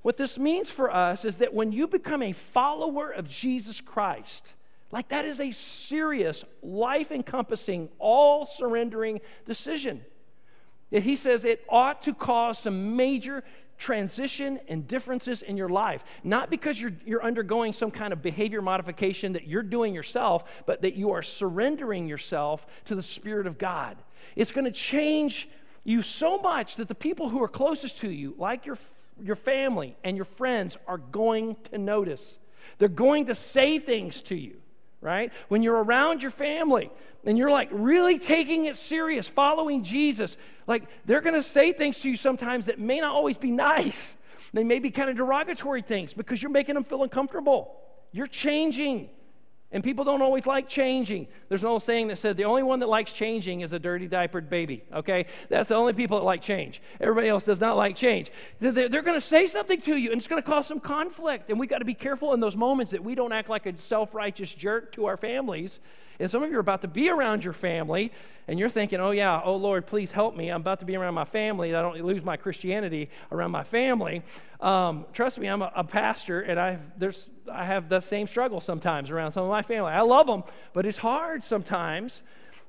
What 0.02 0.18
this 0.18 0.38
means 0.38 0.70
for 0.70 0.94
us 0.94 1.26
is 1.26 1.38
that 1.38 1.54
when 1.54 1.72
you 1.72 1.88
become 1.88 2.24
a 2.24 2.32
follower 2.32 3.12
of 3.12 3.28
Jesus 3.28 3.82
Christ, 3.82 4.54
Like, 4.92 5.10
that 5.10 5.26
is 5.26 5.40
a 5.40 5.52
serious, 5.52 6.44
life 6.64 7.12
encompassing, 7.12 7.90
all 8.00 8.46
surrendering 8.46 9.22
decision. 9.46 10.04
That 10.92 11.04
he 11.04 11.16
says 11.16 11.46
it 11.46 11.64
ought 11.70 12.02
to 12.04 12.14
cause 12.14 12.60
some 12.60 12.96
major 12.96 13.44
transition 13.80 14.60
and 14.68 14.88
differences 14.88 15.42
in 15.42 15.58
your 15.58 15.70
life. 15.70 16.04
Not 16.24 16.52
because 16.52 16.80
you're, 16.80 16.94
you're 17.06 17.24
undergoing 17.24 17.74
some 17.74 17.90
kind 17.90 18.14
of 18.14 18.22
behavior 18.22 18.62
modification 18.62 19.34
that 19.34 19.48
you're 19.48 19.64
doing 19.64 19.96
yourself, 19.96 20.64
but 20.68 20.84
that 20.84 20.96
you 20.96 21.12
are 21.12 21.24
surrendering 21.24 22.08
yourself 22.08 22.68
to 22.86 22.94
the 22.94 23.02
Spirit 23.02 23.48
of 23.48 23.58
God. 23.58 23.98
It's 24.36 24.52
going 24.52 24.66
to 24.66 24.72
change 24.72 25.50
you 25.84 26.02
so 26.02 26.38
much 26.38 26.76
that 26.76 26.90
the 26.90 26.96
people 26.96 27.30
who 27.30 27.42
are 27.42 27.48
closest 27.48 27.98
to 28.00 28.10
you, 28.10 28.36
like 28.38 28.66
your, 28.66 28.78
your 29.20 29.38
family 29.38 29.96
and 30.04 30.18
your 30.18 30.26
friends, 30.26 30.78
are 30.86 30.98
going 30.98 31.56
to 31.72 31.78
notice. 31.78 32.40
They're 32.78 32.90
going 32.90 33.26
to 33.28 33.36
say 33.36 33.80
things 33.80 34.22
to 34.24 34.36
you 34.36 34.58
right? 35.02 35.32
When 35.48 35.64
you're 35.64 35.82
around 35.82 36.22
your 36.22 36.32
family 36.32 36.92
and 37.26 37.38
you're 37.38 37.52
like 37.52 37.70
really 37.72 38.20
taking 38.20 38.66
it 38.66 38.76
serious, 38.76 39.28
following 39.28 39.84
Jesus, 39.84 40.38
like 40.68 40.84
they're 41.06 41.22
going 41.22 41.36
to 41.36 41.44
say 41.44 41.74
things 41.74 42.00
to 42.02 42.10
you 42.10 42.16
sometimes 42.16 42.66
that 42.68 42.80
may 42.80 43.00
not 43.00 43.14
always 43.14 43.38
be 43.38 43.52
nice. 43.72 44.16
They 44.54 44.64
may 44.64 44.80
be 44.80 44.90
kind 44.90 45.10
of 45.10 45.16
derogatory 45.16 45.82
things 45.82 46.14
because 46.14 46.42
you're 46.42 46.52
making 46.52 46.76
them 46.76 46.84
feel 46.84 47.04
uncomfortable. 47.04 47.76
You're 48.12 48.28
changing. 48.28 49.10
And 49.72 49.84
people 49.84 50.04
don't 50.04 50.24
always 50.24 50.48
like 50.48 50.68
changing. 50.68 51.28
There's 51.48 51.62
an 51.62 51.68
old 51.68 51.84
saying 51.84 52.08
that 52.08 52.18
said 52.18 52.38
the 52.38 52.46
only 52.46 52.64
one 52.64 52.80
that 52.80 52.90
likes 52.90 53.12
changing 53.12 53.62
is 53.62 53.72
a 53.72 53.78
dirty 53.78 54.08
diapered 54.08 54.50
baby, 54.50 54.84
okay? 54.92 55.28
That's 55.48 55.70
the 55.70 55.76
only 55.76 55.94
people 55.94 56.18
that 56.18 56.26
like 56.26 56.42
change. 56.42 56.82
Everybody 57.00 57.28
else 57.28 57.44
does 57.44 57.60
not 57.60 57.78
like 57.78 57.96
change. 57.96 58.32
They're, 58.60 58.90
going 58.90 59.20
to 59.20 59.22
say 59.22 59.46
something 59.46 59.80
to 59.82 59.96
you, 59.96 60.12
and 60.12 60.20
it's 60.20 60.28
going 60.28 60.42
to 60.42 60.48
cause 60.48 60.66
some 60.66 60.80
conflict. 60.80 61.52
And 61.52 61.60
we 61.60 61.68
got 61.68 61.80
to 61.80 61.86
be 61.86 61.94
careful 61.94 62.34
in 62.34 62.40
those 62.40 62.56
moments 62.56 62.92
that 62.94 63.04
we 63.04 63.14
don't 63.14 63.32
act 63.32 63.48
like 63.48 63.68
a 63.68 63.78
self 63.78 64.16
righteous 64.16 64.52
jerk 64.52 64.92
to 64.94 65.06
our 65.06 65.18
families 65.18 65.80
and 66.20 66.30
some 66.30 66.44
of 66.44 66.50
you 66.50 66.58
are 66.58 66.62
about 66.62 66.82
to 66.82 66.88
be 66.88 67.10
around 67.10 67.44
your 67.44 67.54
family, 67.54 68.12
and 68.48 68.60
you're 68.60 68.70
thinking, 68.70 69.00
oh, 69.00 69.12
yeah, 69.12 69.42
oh, 69.44 69.56
Lord, 69.56 69.86
please 69.88 70.12
help 70.12 70.36
me. 70.36 70.50
I'm 70.50 70.62
about 70.62 70.80
to 70.80 70.86
be 70.86 70.96
around 70.96 71.14
my 71.14 71.26
family. 71.26 71.74
I 71.74 71.82
don't 71.82 72.04
lose 72.04 72.24
my 72.24 72.36
Christianity 72.36 73.10
around 73.32 73.52
my 73.52 73.64
family. 73.64 74.24
Um, 74.60 75.06
trust 75.14 75.38
me, 75.38 75.48
I'm 75.48 75.62
a, 75.62 75.72
a 75.76 75.84
pastor, 75.84 76.42
and 76.42 76.60
I've, 76.60 77.00
there's, 77.00 77.30
I 77.52 77.64
have 77.66 77.90
the 77.90 78.02
same 78.02 78.28
struggle 78.28 78.60
sometimes 78.60 79.10
around 79.10 79.32
some 79.32 79.44
of 79.44 79.50
my 79.50 79.62
family. 79.62 79.92
I 79.92 80.02
love 80.02 80.28
them, 80.28 80.44
but 80.74 80.86
it's 80.86 80.98
hard 80.98 81.44
sometimes. 81.44 82.22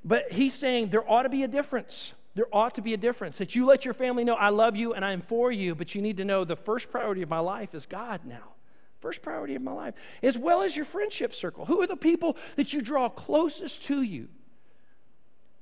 But 0.03 0.31
he's 0.31 0.53
saying 0.53 0.89
there 0.89 1.09
ought 1.09 1.23
to 1.23 1.29
be 1.29 1.43
a 1.43 1.47
difference. 1.47 2.13
There 2.33 2.47
ought 2.53 2.75
to 2.75 2.81
be 2.81 2.93
a 2.93 2.97
difference 2.97 3.37
that 3.39 3.55
you 3.55 3.65
let 3.65 3.83
your 3.83 3.93
family 3.93 4.23
know 4.23 4.35
I 4.35 4.49
love 4.49 4.75
you 4.75 4.93
and 4.93 5.03
I'm 5.03 5.21
for 5.21 5.51
you, 5.51 5.75
but 5.75 5.93
you 5.93 6.01
need 6.01 6.17
to 6.17 6.25
know 6.25 6.45
the 6.45 6.55
first 6.55 6.89
priority 6.89 7.21
of 7.21 7.29
my 7.29 7.39
life 7.39 7.75
is 7.75 7.85
God 7.85 8.21
now. 8.25 8.53
First 9.01 9.23
priority 9.23 9.55
of 9.55 9.63
my 9.63 9.73
life, 9.73 9.95
as 10.21 10.37
well 10.37 10.61
as 10.61 10.75
your 10.75 10.85
friendship 10.85 11.33
circle. 11.33 11.65
Who 11.65 11.81
are 11.81 11.87
the 11.87 11.97
people 11.97 12.37
that 12.55 12.71
you 12.71 12.81
draw 12.81 13.09
closest 13.09 13.83
to 13.85 14.03
you? 14.03 14.27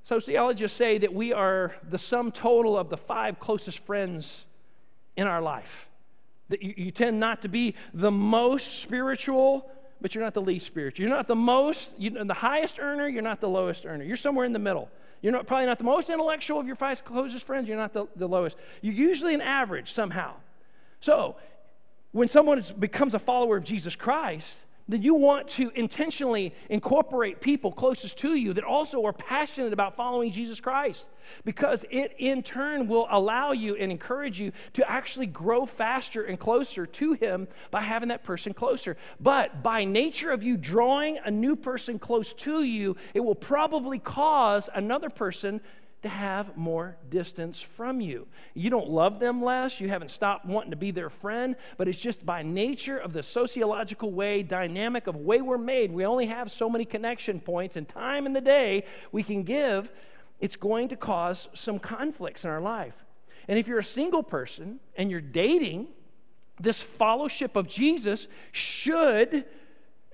Sociologists 0.03 0.77
say 0.77 0.97
that 0.97 1.13
we 1.13 1.31
are 1.31 1.73
the 1.89 1.97
sum 1.97 2.33
total 2.33 2.77
of 2.77 2.89
the 2.89 2.97
five 2.97 3.39
closest 3.39 3.79
friends 3.79 4.43
in 5.15 5.25
our 5.25 5.41
life. 5.41 5.87
That 6.49 6.61
you, 6.61 6.73
you 6.75 6.91
tend 6.91 7.19
not 7.19 7.41
to 7.43 7.47
be 7.47 7.75
the 7.93 8.11
most 8.11 8.81
spiritual, 8.81 9.71
but 10.01 10.13
you're 10.13 10.23
not 10.23 10.33
the 10.33 10.41
least 10.41 10.65
spiritual. 10.65 11.05
You're 11.05 11.15
not 11.15 11.27
the 11.27 11.35
most, 11.35 11.89
you're 11.97 12.23
the 12.25 12.33
highest 12.33 12.77
earner, 12.77 13.07
you're 13.07 13.21
not 13.21 13.39
the 13.39 13.49
lowest 13.49 13.85
earner. 13.85 14.03
You're 14.03 14.17
somewhere 14.17 14.45
in 14.45 14.51
the 14.51 14.59
middle. 14.59 14.89
You're 15.21 15.31
not, 15.31 15.47
probably 15.47 15.67
not 15.67 15.77
the 15.77 15.85
most 15.85 16.09
intellectual 16.09 16.59
of 16.59 16.67
your 16.67 16.75
five 16.75 17.05
closest 17.05 17.45
friends, 17.45 17.69
you're 17.69 17.77
not 17.77 17.93
the, 17.93 18.07
the 18.17 18.27
lowest. 18.27 18.57
You're 18.81 18.93
usually 18.93 19.33
an 19.33 19.41
average 19.41 19.93
somehow. 19.93 20.33
So 20.99 21.37
when 22.11 22.27
someone 22.27 22.63
becomes 22.77 23.13
a 23.13 23.19
follower 23.19 23.57
of 23.57 23.63
Jesus 23.63 23.95
Christ, 23.95 24.55
then 24.89 25.03
you 25.03 25.13
want 25.13 25.47
to 25.47 25.71
intentionally 25.75 26.53
incorporate 26.67 27.41
people 27.41 27.71
closest 27.71 28.17
to 28.17 28.33
you 28.33 28.53
that 28.53 28.63
also 28.63 29.05
are 29.05 29.13
passionate 29.13 29.71
about 29.71 29.95
following 29.95 30.31
Jesus 30.31 30.59
Christ 30.59 31.07
because 31.45 31.85
it 31.91 32.15
in 32.17 32.41
turn 32.41 32.87
will 32.87 33.07
allow 33.11 33.51
you 33.51 33.75
and 33.75 33.91
encourage 33.91 34.39
you 34.39 34.51
to 34.73 34.89
actually 34.89 35.27
grow 35.27 35.67
faster 35.67 36.23
and 36.23 36.39
closer 36.39 36.87
to 36.87 37.13
Him 37.13 37.47
by 37.69 37.81
having 37.81 38.09
that 38.09 38.23
person 38.23 38.51
closer. 38.51 38.97
But 39.19 39.61
by 39.61 39.85
nature 39.85 40.31
of 40.31 40.41
you 40.41 40.57
drawing 40.57 41.19
a 41.23 41.29
new 41.29 41.55
person 41.55 41.99
close 41.99 42.33
to 42.33 42.63
you, 42.63 42.95
it 43.13 43.19
will 43.19 43.35
probably 43.35 43.99
cause 43.99 44.69
another 44.73 45.11
person 45.11 45.61
to 46.01 46.09
have 46.09 46.55
more 46.55 46.95
distance 47.09 47.61
from 47.61 47.99
you. 47.99 48.27
You 48.53 48.69
don't 48.69 48.89
love 48.89 49.19
them 49.19 49.43
less, 49.43 49.81
you 49.81 49.89
haven't 49.89 50.11
stopped 50.11 50.45
wanting 50.45 50.71
to 50.71 50.77
be 50.77 50.91
their 50.91 51.09
friend, 51.09 51.55
but 51.77 51.87
it's 51.87 51.99
just 51.99 52.25
by 52.25 52.41
nature 52.41 52.97
of 52.97 53.11
the 53.11 53.21
sociological 53.21 54.11
way, 54.11 54.41
dynamic 54.41 55.07
of 55.07 55.17
way 55.17 55.41
we're 55.41 55.57
made. 55.57 55.91
We 55.91 56.05
only 56.05 56.27
have 56.27 56.51
so 56.51 56.69
many 56.69 56.85
connection 56.85 57.41
points 57.41 57.75
and 57.75 57.87
time 57.87 58.25
in 58.25 58.33
the 58.33 58.41
day 58.41 58.85
we 59.11 59.23
can 59.23 59.43
give. 59.43 59.91
It's 60.39 60.55
going 60.55 60.87
to 60.89 60.95
cause 60.95 61.49
some 61.53 61.79
conflicts 61.79 62.45
in 62.45 62.49
our 62.49 62.61
life. 62.61 62.95
And 63.49 63.59
if 63.59 63.67
you're 63.67 63.79
a 63.79 63.83
single 63.83 64.23
person 64.23 64.79
and 64.95 65.11
you're 65.11 65.19
dating, 65.19 65.87
this 66.61 66.81
fellowship 66.81 67.55
of 67.55 67.67
Jesus 67.67 68.27
should 68.51 69.45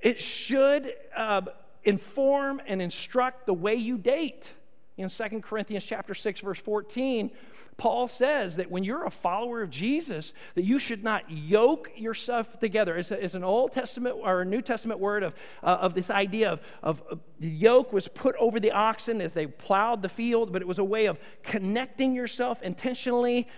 it 0.02 0.20
should 0.20 0.94
uh, 1.18 1.42
inform 1.84 2.62
and 2.68 2.80
instruct 2.80 3.48
the 3.48 3.56
way 3.56 3.74
you 3.74 3.98
date 3.98 4.52
in 4.98 5.10
2 5.10 5.42
Corinthians 5.42 5.84
chapter 5.84 6.14
6 6.14 6.40
verse 6.40 6.60
14, 6.60 7.32
Paul 7.78 8.08
says 8.08 8.56
that 8.56 8.72
when 8.72 8.86
you're 8.86 9.04
a 9.04 9.12
follower 9.12 9.62
of 9.62 9.70
Jesus, 9.70 10.32
that 10.56 10.64
you 10.64 10.80
should 10.80 11.04
not 11.04 11.30
yoke 11.30 11.92
yourself 11.98 12.58
together. 12.60 12.98
It's, 12.98 13.12
a, 13.12 13.24
it's 13.24 13.34
an 13.34 13.44
Old 13.44 13.74
Testament 13.74 14.16
or 14.18 14.42
a 14.42 14.46
New 14.46 14.62
Testament 14.62 15.02
word 15.02 15.24
of, 15.24 15.36
uh, 15.62 15.78
of 15.82 15.94
this 15.94 16.10
idea 16.10 16.52
of, 16.52 16.62
of, 16.82 17.20
the 17.40 17.50
yoke 17.50 17.92
was 17.92 18.08
put 18.08 18.36
over 18.38 18.62
the 18.62 18.72
oxen 18.72 19.20
as 19.20 19.34
they 19.34 19.46
plowed 19.46 20.02
the 20.02 20.10
field, 20.10 20.54
but 20.54 20.62
it 20.62 20.68
was 20.68 20.80
a 20.80 20.84
way 20.86 21.08
of 21.08 21.20
connecting 21.44 22.16
yourself 22.16 22.62
intentionally, 22.62 23.50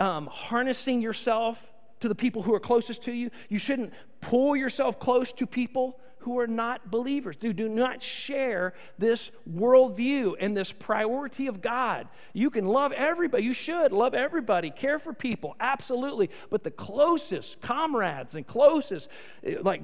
um, 0.00 0.26
harnessing 0.26 1.00
yourself 1.00 1.70
to 2.00 2.08
the 2.08 2.14
people 2.16 2.42
who 2.42 2.52
are 2.52 2.60
closest 2.60 3.04
to 3.04 3.12
you. 3.12 3.30
You 3.48 3.60
shouldn't 3.60 3.92
pull 4.20 4.56
yourself 4.56 4.98
close 4.98 5.32
to 5.34 5.46
people 5.46 6.00
who 6.20 6.38
are 6.38 6.46
not 6.46 6.90
believers, 6.90 7.36
who 7.40 7.52
do 7.52 7.68
not 7.68 8.02
share 8.02 8.74
this 8.98 9.30
worldview 9.50 10.34
and 10.38 10.56
this 10.56 10.72
priority 10.72 11.46
of 11.46 11.60
God. 11.60 12.08
You 12.32 12.50
can 12.50 12.66
love 12.66 12.92
everybody. 12.92 13.44
You 13.44 13.54
should 13.54 13.92
love 13.92 14.14
everybody, 14.14 14.70
care 14.70 14.98
for 14.98 15.12
people, 15.12 15.56
absolutely. 15.60 16.30
But 16.50 16.62
the 16.62 16.70
closest 16.70 17.60
comrades 17.60 18.34
and 18.34 18.46
closest, 18.46 19.08
eh, 19.44 19.56
like 19.60 19.82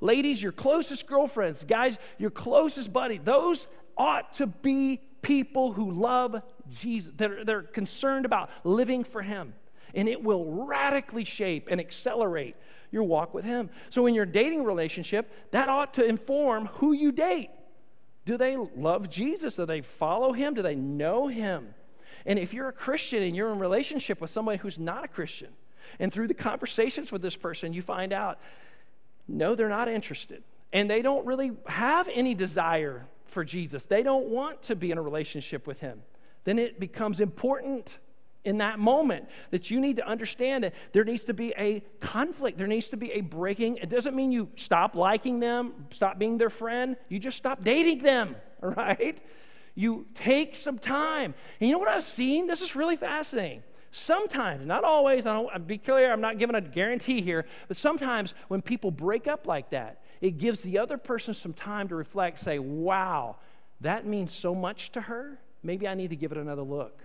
ladies, 0.00 0.42
your 0.42 0.52
closest 0.52 1.06
girlfriends, 1.06 1.64
guys, 1.64 1.98
your 2.18 2.30
closest 2.30 2.92
buddy, 2.92 3.18
those 3.18 3.66
ought 3.96 4.32
to 4.34 4.46
be 4.46 5.00
people 5.22 5.72
who 5.72 5.90
love 5.90 6.42
Jesus. 6.70 7.12
They're, 7.16 7.44
they're 7.44 7.62
concerned 7.62 8.24
about 8.24 8.50
living 8.64 9.04
for 9.04 9.22
Him. 9.22 9.54
And 9.94 10.08
it 10.08 10.22
will 10.22 10.44
radically 10.66 11.24
shape 11.24 11.66
and 11.70 11.80
accelerate 11.80 12.54
your 12.90 13.04
walk 13.04 13.34
with 13.34 13.44
Him. 13.44 13.70
So, 13.90 14.06
in 14.06 14.14
your 14.14 14.26
dating 14.26 14.64
relationship, 14.64 15.32
that 15.50 15.68
ought 15.68 15.94
to 15.94 16.04
inform 16.04 16.66
who 16.66 16.92
you 16.92 17.12
date. 17.12 17.50
Do 18.26 18.36
they 18.36 18.56
love 18.56 19.08
Jesus? 19.10 19.56
Do 19.56 19.66
they 19.66 19.80
follow 19.80 20.32
Him? 20.32 20.54
Do 20.54 20.62
they 20.62 20.74
know 20.74 21.28
Him? 21.28 21.74
And 22.26 22.38
if 22.38 22.52
you're 22.52 22.68
a 22.68 22.72
Christian 22.72 23.22
and 23.22 23.34
you're 23.34 23.52
in 23.52 23.58
relationship 23.58 24.20
with 24.20 24.30
somebody 24.30 24.58
who's 24.58 24.78
not 24.78 25.04
a 25.04 25.08
Christian, 25.08 25.48
and 25.98 26.12
through 26.12 26.28
the 26.28 26.34
conversations 26.34 27.10
with 27.10 27.22
this 27.22 27.36
person, 27.36 27.72
you 27.72 27.82
find 27.82 28.12
out, 28.12 28.38
no, 29.26 29.54
they're 29.54 29.68
not 29.68 29.88
interested. 29.88 30.42
And 30.72 30.88
they 30.88 31.02
don't 31.02 31.26
really 31.26 31.52
have 31.66 32.08
any 32.12 32.34
desire 32.34 33.06
for 33.24 33.44
Jesus. 33.44 33.84
They 33.84 34.02
don't 34.02 34.26
want 34.26 34.62
to 34.62 34.76
be 34.76 34.90
in 34.90 34.98
a 34.98 35.02
relationship 35.02 35.66
with 35.66 35.80
Him. 35.80 36.02
Then 36.44 36.58
it 36.58 36.78
becomes 36.78 37.20
important 37.20 37.88
in 38.44 38.58
that 38.58 38.78
moment 38.78 39.28
that 39.50 39.70
you 39.70 39.80
need 39.80 39.96
to 39.96 40.06
understand 40.06 40.64
that 40.64 40.74
there 40.92 41.04
needs 41.04 41.24
to 41.24 41.34
be 41.34 41.52
a 41.58 41.80
conflict. 42.00 42.58
There 42.58 42.66
needs 42.66 42.88
to 42.90 42.96
be 42.96 43.12
a 43.12 43.20
breaking. 43.20 43.76
It 43.76 43.88
doesn't 43.88 44.16
mean 44.16 44.32
you 44.32 44.48
stop 44.56 44.94
liking 44.94 45.40
them 45.40 45.86
stop 45.90 46.18
being 46.18 46.38
their 46.38 46.50
friend. 46.50 46.96
You 47.08 47.18
just 47.18 47.36
stop 47.36 47.62
dating 47.62 48.02
them 48.02 48.36
right? 48.60 49.18
You 49.74 50.06
take 50.14 50.54
some 50.54 50.78
time. 50.78 51.34
And 51.60 51.68
you 51.68 51.72
know 51.72 51.78
what 51.78 51.88
i've 51.88 52.04
seen? 52.04 52.46
This 52.46 52.60
is 52.60 52.74
really 52.74 52.96
fascinating. 52.96 53.62
Sometimes 53.92 54.66
not 54.66 54.84
always 54.84 55.26
i 55.26 55.32
don't 55.32 55.66
be 55.66 55.76
clear 55.76 56.12
i'm 56.12 56.20
not 56.20 56.38
giving 56.38 56.54
a 56.54 56.60
guarantee 56.60 57.22
here 57.22 57.44
but 57.66 57.76
sometimes 57.76 58.34
when 58.46 58.62
people 58.62 58.92
break 58.92 59.26
up 59.26 59.48
like 59.48 59.70
that 59.70 60.00
it 60.20 60.38
gives 60.38 60.60
the 60.60 60.78
other 60.78 60.96
person 60.96 61.34
some 61.34 61.52
time 61.52 61.88
to 61.88 61.96
reflect 61.96 62.38
say 62.38 62.60
wow 62.60 63.34
that 63.80 64.06
means 64.06 64.32
so 64.32 64.54
much 64.54 64.92
to 64.92 65.00
her. 65.00 65.40
Maybe 65.64 65.88
i 65.88 65.94
need 65.94 66.10
to 66.10 66.16
give 66.16 66.30
it 66.30 66.38
another 66.38 66.62
look 66.62 67.02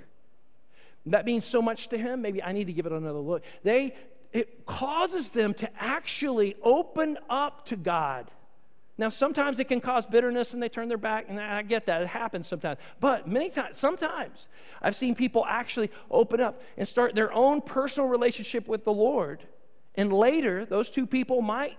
that 1.08 1.26
means 1.26 1.46
so 1.46 1.62
much 1.62 1.90
to 1.90 1.98
him. 1.98 2.22
Maybe 2.22 2.42
I 2.42 2.52
need 2.52 2.66
to 2.66 2.74
give 2.74 2.86
it 2.86 2.92
another 2.92 3.20
look. 3.20 3.44
They, 3.64 3.96
it 4.34 4.66
causes 4.66 5.30
them 5.30 5.54
to 5.56 5.70
actually 5.80 6.56
open 6.64 7.18
up 7.30 7.66
to 7.68 7.76
God. 7.76 8.32
Now, 8.98 9.10
sometimes 9.10 9.60
it 9.60 9.66
can 9.66 9.82
cause 9.82 10.06
bitterness 10.06 10.54
and 10.54 10.64
they 10.64 10.70
turn 10.70 10.88
their 10.88 10.98
back, 10.98 11.26
and 11.28 11.40
I 11.40 11.62
get 11.64 11.86
that. 11.88 12.02
It 12.02 12.08
happens 12.08 12.48
sometimes. 12.48 12.80
But 13.00 13.28
many 13.28 13.50
times, 13.50 13.78
sometimes, 13.78 14.48
I've 14.82 14.96
seen 14.96 15.16
people 15.16 15.46
actually 15.46 15.92
open 16.10 16.40
up 16.40 16.62
and 16.78 16.88
start 16.88 17.14
their 17.14 17.32
own 17.34 17.62
personal 17.62 18.08
relationship 18.08 18.68
with 18.68 18.86
the 18.86 18.94
Lord. 18.94 19.44
And 19.96 20.14
later, 20.14 20.66
those 20.66 20.90
two 20.90 21.06
people 21.06 21.42
might 21.42 21.78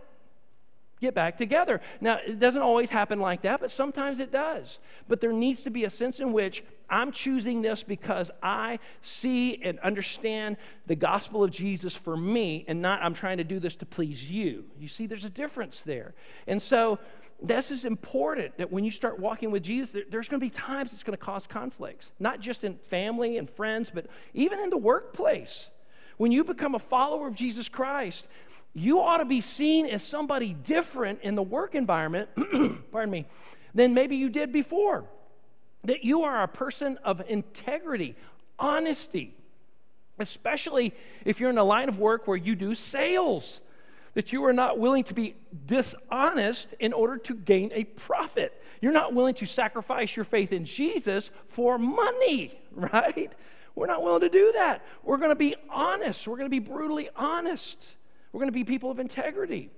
get 1.01 1.15
back 1.15 1.37
together. 1.39 1.81
Now, 2.01 2.19
it 2.27 2.39
doesn't 2.39 2.63
always 2.63 2.91
happen 2.91 3.19
like 3.19 3.43
that, 3.43 3.61
but 3.61 3.71
sometimes 3.71 4.21
it 4.21 4.31
does. 4.31 4.79
But 5.09 5.21
there 5.21 5.33
needs 5.33 5.63
to 5.63 5.71
be 5.71 5.85
a 5.85 5.91
sense 5.91 6.21
in 6.21 6.33
which 6.33 6.65
I'm 6.89 7.13
choosing 7.13 7.63
this 7.63 7.83
because 7.83 8.31
I 8.43 8.79
see 9.03 9.61
and 9.63 9.79
understand 9.81 10.57
the 10.87 10.95
gospel 10.95 11.43
of 11.43 11.51
Jesus 11.51 11.95
for 11.95 12.17
me, 12.17 12.65
and 12.69 12.81
not 12.81 13.03
I'm 13.03 13.15
trying 13.15 13.39
to 13.39 13.45
do 13.45 13.59
this 13.59 13.75
to 13.77 13.87
please 13.87 14.25
you. 14.25 14.65
You 14.79 14.89
see, 14.89 15.07
there's 15.07 15.25
a 15.25 15.31
difference 15.31 15.83
there. 15.83 16.15
And 16.47 16.61
so, 16.61 16.99
this 17.43 17.71
is 17.71 17.85
important 17.85 18.57
that 18.57 18.73
when 18.73 18.85
you 18.85 18.91
start 18.91 19.19
walking 19.19 19.51
with 19.51 19.63
Jesus, 19.63 19.93
there, 19.93 20.05
there's 20.09 20.29
going 20.29 20.41
to 20.41 20.47
be 20.47 20.51
times 20.51 20.93
it's 20.93 21.03
going 21.03 21.17
to 21.17 21.23
cause 21.23 21.47
conflicts, 21.47 22.11
not 22.19 22.41
just 22.41 22.65
in 22.65 22.77
family 22.77 23.37
and 23.37 23.51
friends, 23.51 23.91
but 23.93 24.07
even 24.33 24.59
in 24.61 24.71
the 24.71 24.79
workplace. 24.79 25.69
When 26.17 26.33
you 26.33 26.45
become 26.45 26.75
a 26.75 26.79
follower 26.79 27.29
of 27.29 27.35
Jesus 27.35 27.69
Christ, 27.69 28.27
you 28.73 29.01
ought 29.01 29.19
to 29.19 29.25
be 29.25 29.41
seen 29.41 29.87
as 29.87 30.03
somebody 30.03 30.55
different 30.55 31.21
in 31.23 31.35
the 31.35 31.43
work 31.43 31.75
environment, 31.75 32.31
pardon 32.93 33.11
me, 33.11 33.27
than 33.75 33.93
maybe 33.93 34.17
you 34.17 34.31
did 34.31 34.53
before. 34.53 35.05
That 35.87 36.05
you 36.05 36.23
are 36.23 36.43
a 36.43 36.49
person 36.49 36.99
of 37.05 37.23
integrity, 37.29 38.17
honesty, 38.59 39.35
especially 40.19 40.95
if 41.25 41.41
you're 41.41 41.51
in 41.51 41.59
a 41.59 41.65
line 41.65 41.89
of 41.89 41.99
work 41.99 42.27
where 42.27 42.37
you 42.37 42.55
do 42.55 42.75
sales. 42.75 43.61
That 44.15 44.33
you 44.33 44.45
are 44.47 44.53
not 44.53 44.79
willing 44.79 45.05
to 45.05 45.15
be 45.15 45.35
dishonest 45.67 46.69
in 46.81 46.95
order 46.95 47.19
to 47.19 47.35
gain 47.35 47.71
a 47.75 47.85
profit. 47.85 48.63
You're 48.81 48.93
not 48.93 49.15
willing 49.15 49.35
to 49.35 49.47
sacrifice 49.47 50.17
your 50.17 50.25
faith 50.25 50.53
in 50.53 50.65
Jesus 50.65 51.31
for 51.49 51.79
money, 51.79 52.59
right? 52.73 53.31
We're 53.75 53.87
not 53.87 54.03
willing 54.03 54.23
to 54.23 54.31
do 54.31 54.53
that. 54.53 54.85
We're 55.05 55.19
going 55.19 55.31
to 55.31 55.37
be 55.37 55.55
honest. 55.69 56.27
We're 56.27 56.39
going 56.39 56.51
to 56.51 56.61
be 56.61 56.67
brutally 56.67 57.11
honest. 57.15 57.95
We're 58.33 58.41
going 58.41 58.49
to 58.49 58.53
be 58.53 58.65
people 58.65 58.91
of 58.91 58.99
integrity. 58.99 59.71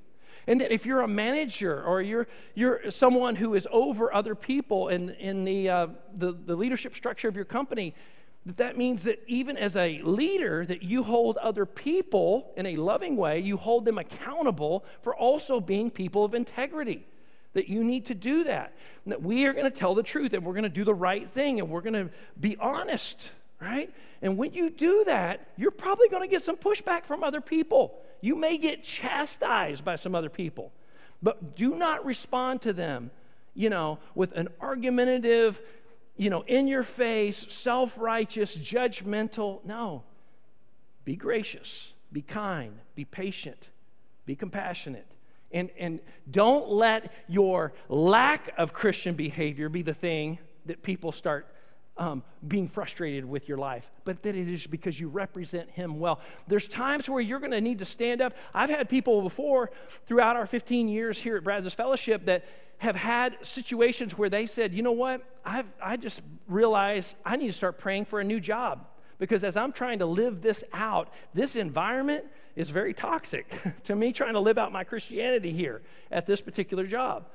And 0.49 0.61
that 0.62 0.73
if 0.73 0.87
you're 0.87 1.02
a 1.02 1.09
manager 1.09 1.85
or 1.85 2.00
you're, 2.00 2.26
you're 2.55 2.90
someone 2.90 3.37
who 3.37 3.55
is 3.55 3.69
over 3.71 4.12
other 4.12 4.35
people 4.35 4.88
in, 4.88 5.11
in 5.11 5.45
the, 5.45 5.69
uh, 5.69 5.87
the, 6.17 6.33
the 6.33 6.57
leadership 6.57 6.97
structure 6.97 7.28
of 7.28 7.37
your 7.37 7.45
company, 7.45 7.95
that 8.47 8.57
that 8.57 8.78
means 8.78 9.02
that 9.02 9.23
even 9.26 9.59
as 9.59 9.76
a 9.76 10.00
leader 10.02 10.64
that 10.64 10.83
you 10.83 11.02
hold 11.02 11.37
other 11.37 11.67
people 11.67 12.50
in 12.57 12.64
a 12.64 12.76
loving 12.76 13.14
way 13.14 13.38
you 13.40 13.59
hold 13.59 13.85
them 13.85 13.99
accountable 13.99 14.87
for 15.02 15.14
also 15.14 15.61
being 15.61 15.90
people 15.90 16.25
of 16.25 16.35
integrity 16.35 17.07
that 17.52 17.69
you 17.69 17.85
need 17.85 18.07
to 18.07 18.14
do 18.14 18.45
that. 18.45 18.73
And 19.05 19.12
that 19.12 19.23
we 19.23 19.45
are 19.47 19.52
going 19.52 19.71
to 19.71 19.76
tell 19.76 19.95
the 19.95 20.02
truth 20.02 20.33
and 20.33 20.45
we're 20.45 20.52
going 20.52 20.62
to 20.62 20.69
do 20.69 20.85
the 20.85 20.95
right 20.95 21.28
thing 21.28 21.61
and 21.61 21.69
we're 21.69 21.81
going 21.83 21.95
to 21.95 22.11
be 22.40 22.57
honest 22.59 23.33
right 23.61 23.93
and 24.23 24.37
when 24.37 24.53
you 24.53 24.71
do 24.71 25.05
that 25.05 25.49
you're 25.57 25.71
probably 25.71 26.09
going 26.09 26.23
to 26.23 26.29
get 26.29 26.43
some 26.43 26.57
pushback 26.57 27.05
from 27.05 27.23
other 27.23 27.41
people 27.41 28.00
you 28.21 28.35
may 28.35 28.59
get 28.59 28.83
chastised 28.83 29.85
by 29.85 29.97
some 29.97 30.15
other 30.15 30.29
people, 30.29 30.73
but 31.23 31.57
do 31.57 31.75
not 31.75 32.05
respond 32.05 32.62
to 32.62 32.73
them, 32.73 33.11
you 33.55 33.71
know, 33.71 33.99
with 34.15 34.33
an 34.33 34.49
argumentative, 34.61 35.61
you 36.17 36.31
know, 36.31 36.43
in 36.43 36.67
your 36.67 36.83
face, 36.83 37.47
self 37.49 37.97
righteous, 37.99 38.57
judgmental. 38.57 39.65
No. 39.65 40.03
Be 41.05 41.17
gracious, 41.17 41.93
be 42.12 42.23
kind, 42.23 42.79
be 42.95 43.05
patient, 43.05 43.69
be 44.27 44.37
compassionate. 44.37 45.07
And, 45.50 45.71
and 45.79 46.00
don't 46.31 46.69
let 46.69 47.11
your 47.27 47.73
lack 47.88 48.53
of 48.59 48.75
Christian 48.75 49.15
behavior 49.15 49.71
be 49.71 49.81
the 49.81 49.95
thing 49.95 50.38
that 50.67 50.83
people 50.83 51.11
start 51.11 51.47
um, 51.99 52.23
being 52.47 52.69
frustrated 52.69 53.25
with 53.25 53.49
your 53.49 53.59
life, 53.59 53.90
but 54.05 54.23
that 54.23 54.37
it 54.37 54.49
is 54.49 54.67
because 54.67 54.99
you 54.99 55.09
represent 55.09 55.71
Him 55.71 55.99
well. 55.99 56.21
There's 56.47 56.69
times 56.69 57.09
where 57.09 57.21
you're 57.21 57.40
going 57.40 57.50
to 57.50 57.61
need 57.61 57.81
to 57.81 57.85
stand 57.85 58.23
up. 58.23 58.35
I've 58.55 58.71
had 58.71 58.88
people 58.88 59.23
before 59.23 59.71
throughout 60.07 60.37
our 60.37 60.47
15 60.47 60.88
years 60.88 61.19
here 61.19 61.37
at 61.37 61.45
Brazos 61.45 61.75
Fellowship 61.75 62.25
that 62.26 62.45
have 62.78 62.97
had 62.97 63.37
situations 63.43 64.17
where 64.17 64.31
they 64.31 64.47
said, 64.47 64.73
you 64.73 64.83
know 64.83 64.93
what, 64.93 65.23
I've, 65.45 65.67
I 65.83 65.97
just 65.97 66.21
realized 66.47 67.17
I 67.25 67.37
need 67.37 67.49
to 67.49 67.52
start 67.52 67.78
praying 67.78 68.05
for 68.05 68.21
a 68.21 68.25
new 68.25 68.38
job 68.38 68.87
because 69.19 69.43
as 69.43 69.57
I'm 69.57 69.73
trying 69.73 69.99
to 69.99 70.07
live 70.07 70.43
this 70.43 70.62
out, 70.73 71.12
this 71.35 71.57
environment 71.57 72.25
is 72.55 72.71
very 72.71 72.95
toxic 72.95 73.52
to 73.84 73.97
me 73.97 74.13
trying 74.13 74.34
to 74.34 74.41
live 74.41 74.58
out 74.58 74.71
my 74.71 74.84
Christianity 74.84 75.52
here 75.52 75.82
at 76.11 76.26
this 76.26 76.41
particular 76.41 76.87
job. 76.87 77.26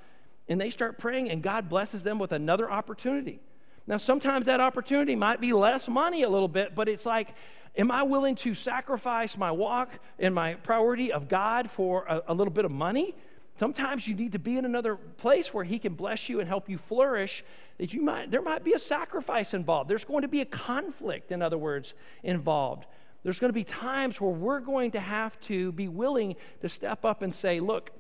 And 0.47 0.59
they 0.59 0.69
start 0.69 0.97
praying, 0.97 1.29
and 1.29 1.41
God 1.41 1.69
blesses 1.69 2.03
them 2.03 2.19
with 2.19 2.31
another 2.31 2.69
opportunity. 2.69 3.39
Now, 3.85 3.97
sometimes 3.97 4.45
that 4.45 4.59
opportunity 4.59 5.15
might 5.15 5.41
be 5.41 5.51
less 5.51 5.87
money 5.87 6.23
a 6.23 6.29
little 6.29 6.47
bit, 6.47 6.73
but 6.73 6.87
it's 6.87 7.05
like, 7.05 7.29
am 7.77 7.91
I 7.91 8.03
willing 8.03 8.35
to 8.35 8.53
sacrifice 8.53 9.37
my 9.37 9.51
walk 9.51 9.89
and 10.17 10.33
my 10.33 10.53
priority 10.55 11.11
of 11.11 11.27
God 11.27 11.69
for 11.69 12.05
a, 12.05 12.21
a, 12.27 12.33
little 12.33 12.53
bit 12.53 12.63
of 12.63 12.71
money? 12.71 13.15
Sometimes 13.59 14.07
you 14.07 14.15
need 14.15 14.31
to 14.31 14.39
be 14.39 14.57
in 14.57 14.65
another 14.65 14.95
place 14.95 15.53
where 15.53 15.65
He 15.65 15.79
can 15.79 15.95
bless 15.95 16.29
you 16.29 16.39
and 16.39 16.47
help 16.47 16.69
you 16.69 16.77
flourish. 16.77 17.43
That 17.77 17.93
you 17.93 18.01
might, 18.01 18.31
there 18.31 18.41
might 18.41 18.63
be 18.63 18.73
a 18.73 18.79
sacrifice 18.79 19.53
involved. 19.53 19.89
There's 19.89 20.05
going 20.05 20.21
to 20.21 20.27
be 20.27 20.41
a 20.41 20.45
conflict, 20.45 21.31
in 21.31 21.41
other 21.41 21.57
words, 21.57 21.93
involved. 22.23 22.85
There's 23.23 23.39
going 23.39 23.49
to 23.49 23.53
be 23.53 23.63
times 23.63 24.21
where 24.21 24.31
we're 24.31 24.59
going 24.59 24.91
to 24.91 24.99
have 24.99 25.39
to 25.41 25.71
be 25.73 25.87
willing 25.87 26.35
to 26.61 26.69
step 26.69 27.03
up 27.03 27.21
and 27.21 27.33
say, 27.33 27.59
look, 27.59 27.91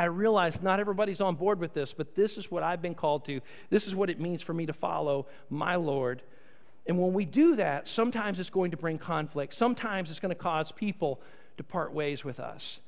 I 0.00 0.04
realize 0.04 0.62
not 0.62 0.80
everybody's 0.80 1.20
on 1.20 1.34
board 1.34 1.60
with 1.60 1.74
this, 1.74 1.92
but 1.92 2.14
this 2.14 2.38
is 2.38 2.50
what 2.50 2.62
I've 2.62 2.80
been 2.80 2.94
called 2.94 3.26
to. 3.26 3.42
This 3.68 3.86
is 3.86 3.94
what 3.94 4.08
it 4.08 4.18
means 4.18 4.40
for 4.40 4.54
me 4.54 4.64
to 4.64 4.72
follow 4.72 5.26
my 5.50 5.76
Lord. 5.76 6.22
And 6.86 6.98
when 6.98 7.12
we 7.12 7.26
do 7.26 7.54
that, 7.56 7.86
sometimes 7.86 8.40
it's 8.40 8.48
going 8.48 8.70
to 8.70 8.78
bring 8.78 8.96
conflict. 8.96 9.52
Sometimes 9.52 10.10
it's 10.10 10.18
going 10.18 10.34
to 10.34 10.42
cause 10.42 10.72
people 10.72 11.20
to 11.58 11.62
part 11.62 11.92
ways 11.92 12.24
with 12.24 12.40
us. 12.40 12.78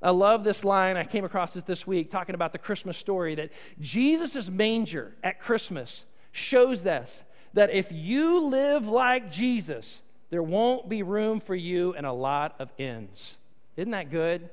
I 0.00 0.12
love 0.12 0.44
this 0.44 0.64
line. 0.64 0.96
I 0.96 1.04
came 1.04 1.26
across 1.26 1.56
it 1.56 1.66
this 1.66 1.86
week 1.86 2.10
talking 2.10 2.34
about 2.34 2.52
the 2.52 2.58
Christmas 2.58 2.96
story 2.96 3.34
that 3.34 3.50
Jesus' 3.78 4.48
manger 4.48 5.14
at 5.22 5.40
Christmas 5.40 6.06
shows 6.32 6.86
us 6.86 7.22
that 7.52 7.68
if 7.68 7.92
you 7.92 8.46
live 8.46 8.86
like 8.86 9.30
Jesus, 9.30 10.00
there 10.30 10.42
won't 10.42 10.88
be 10.88 11.02
room 11.02 11.38
for 11.38 11.54
you 11.54 11.92
in 11.92 12.06
a 12.06 12.14
lot 12.14 12.54
of 12.58 12.72
inns. 12.78 13.36
Isn't 13.76 13.90
that 13.90 14.10
good? 14.10 14.48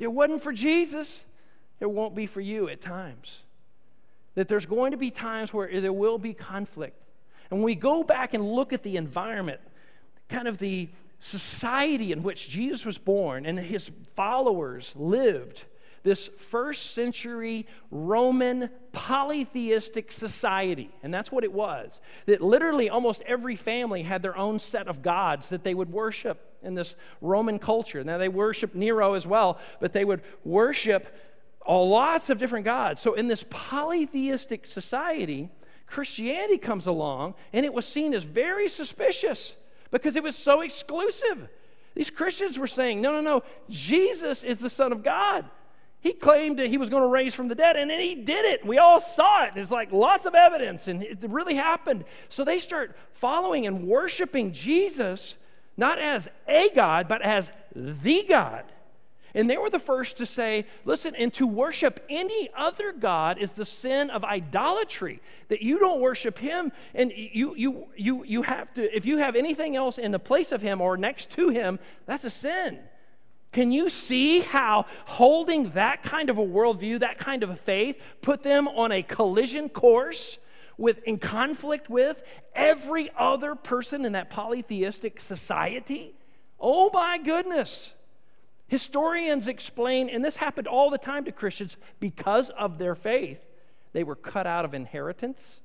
It 0.00 0.10
wasn't 0.10 0.42
for 0.42 0.52
Jesus, 0.52 1.20
it 1.78 1.90
won't 1.90 2.16
be 2.16 2.26
for 2.26 2.40
you 2.40 2.68
at 2.68 2.80
times. 2.80 3.40
That 4.34 4.48
there's 4.48 4.66
going 4.66 4.92
to 4.92 4.96
be 4.96 5.10
times 5.10 5.52
where 5.52 5.80
there 5.80 5.92
will 5.92 6.18
be 6.18 6.32
conflict. 6.32 6.96
And 7.50 7.60
when 7.60 7.64
we 7.66 7.74
go 7.74 8.02
back 8.02 8.32
and 8.32 8.52
look 8.52 8.72
at 8.72 8.82
the 8.82 8.96
environment, 8.96 9.60
kind 10.28 10.48
of 10.48 10.58
the 10.58 10.88
society 11.18 12.12
in 12.12 12.22
which 12.22 12.48
Jesus 12.48 12.86
was 12.86 12.96
born 12.96 13.44
and 13.44 13.58
his 13.58 13.90
followers 14.14 14.92
lived, 14.96 15.64
this 16.02 16.28
first 16.38 16.94
century 16.94 17.66
Roman 17.90 18.70
polytheistic 18.92 20.12
society. 20.12 20.90
And 21.02 21.12
that's 21.12 21.30
what 21.30 21.44
it 21.44 21.52
was. 21.52 22.00
That 22.24 22.40
literally 22.40 22.88
almost 22.88 23.20
every 23.26 23.56
family 23.56 24.02
had 24.02 24.22
their 24.22 24.36
own 24.36 24.60
set 24.60 24.88
of 24.88 25.02
gods 25.02 25.48
that 25.48 25.62
they 25.62 25.74
would 25.74 25.92
worship 25.92 26.49
in 26.62 26.74
this 26.74 26.94
Roman 27.20 27.58
culture. 27.58 28.02
Now, 28.04 28.18
they 28.18 28.28
worshiped 28.28 28.74
Nero 28.74 29.14
as 29.14 29.26
well, 29.26 29.58
but 29.80 29.92
they 29.92 30.04
would 30.04 30.22
worship 30.44 31.14
lots 31.68 32.30
of 32.30 32.38
different 32.38 32.64
gods. 32.64 33.00
So, 33.00 33.14
in 33.14 33.28
this 33.28 33.44
polytheistic 33.48 34.66
society, 34.66 35.50
Christianity 35.86 36.58
comes 36.58 36.86
along 36.86 37.34
and 37.52 37.66
it 37.66 37.74
was 37.74 37.86
seen 37.86 38.14
as 38.14 38.22
very 38.22 38.68
suspicious 38.68 39.54
because 39.90 40.16
it 40.16 40.22
was 40.22 40.36
so 40.36 40.60
exclusive. 40.60 41.48
These 41.94 42.10
Christians 42.10 42.58
were 42.58 42.68
saying, 42.68 43.00
no, 43.00 43.12
no, 43.12 43.20
no, 43.20 43.42
Jesus 43.68 44.44
is 44.44 44.58
the 44.58 44.70
Son 44.70 44.92
of 44.92 45.02
God. 45.02 45.44
He 46.00 46.12
claimed 46.12 46.58
that 46.58 46.68
he 46.68 46.78
was 46.78 46.88
going 46.88 47.02
to 47.02 47.08
raise 47.08 47.34
from 47.34 47.48
the 47.48 47.54
dead, 47.54 47.76
and 47.76 47.90
then 47.90 48.00
he 48.00 48.14
did 48.14 48.46
it. 48.46 48.64
We 48.64 48.78
all 48.78 49.00
saw 49.00 49.44
it. 49.44 49.50
There's 49.54 49.70
like 49.70 49.92
lots 49.92 50.24
of 50.24 50.34
evidence, 50.34 50.88
and 50.88 51.02
it 51.02 51.18
really 51.28 51.56
happened. 51.56 52.04
So 52.30 52.42
they 52.42 52.58
start 52.58 52.96
following 53.12 53.66
and 53.66 53.86
worshiping 53.86 54.52
Jesus, 54.52 55.34
not 55.80 55.98
as 55.98 56.28
a 56.46 56.68
God, 56.74 57.08
but 57.08 57.22
as 57.22 57.50
the 57.74 58.24
God. 58.28 58.64
And 59.34 59.48
they 59.48 59.56
were 59.56 59.70
the 59.70 59.78
first 59.78 60.16
to 60.18 60.26
say, 60.26 60.66
listen, 60.84 61.14
and 61.14 61.32
to 61.34 61.46
worship 61.46 62.04
any 62.10 62.50
other 62.56 62.92
God 62.92 63.38
is 63.38 63.52
the 63.52 63.64
sin 63.64 64.10
of 64.10 64.24
idolatry. 64.24 65.20
That 65.48 65.62
you 65.62 65.78
don't 65.78 66.00
worship 66.00 66.38
him, 66.38 66.72
and 66.94 67.12
you 67.16 67.54
you 67.56 67.86
you 67.96 68.24
you 68.24 68.42
have 68.42 68.74
to, 68.74 68.94
if 68.94 69.06
you 69.06 69.18
have 69.18 69.36
anything 69.36 69.76
else 69.76 69.98
in 69.98 70.10
the 70.10 70.18
place 70.18 70.52
of 70.52 70.62
him 70.62 70.80
or 70.80 70.96
next 70.96 71.30
to 71.30 71.48
him, 71.48 71.78
that's 72.06 72.24
a 72.24 72.30
sin. 72.30 72.80
Can 73.52 73.72
you 73.72 73.88
see 73.88 74.40
how 74.40 74.86
holding 75.06 75.70
that 75.70 76.02
kind 76.02 76.28
of 76.30 76.38
a 76.38 76.44
worldview, 76.44 77.00
that 77.00 77.18
kind 77.18 77.42
of 77.42 77.50
a 77.50 77.56
faith, 77.56 78.00
put 78.20 78.42
them 78.42 78.68
on 78.68 78.92
a 78.92 79.02
collision 79.02 79.68
course 79.68 80.38
with, 80.80 81.02
in 81.04 81.18
conflict 81.18 81.90
with 81.90 82.22
every 82.54 83.10
other 83.16 83.54
person 83.54 84.04
in 84.04 84.12
that 84.12 84.30
polytheistic 84.30 85.20
society? 85.20 86.14
Oh 86.58 86.90
my 86.92 87.18
goodness. 87.18 87.92
Historians 88.66 89.46
explain, 89.46 90.08
and 90.08 90.24
this 90.24 90.36
happened 90.36 90.66
all 90.66 90.90
the 90.90 90.98
time 90.98 91.24
to 91.26 91.32
Christians 91.32 91.76
because 91.98 92.50
of 92.50 92.78
their 92.78 92.94
faith, 92.94 93.44
they 93.92 94.02
were 94.02 94.16
cut 94.16 94.46
out 94.46 94.64
of 94.64 94.72
inheritance. 94.72 95.60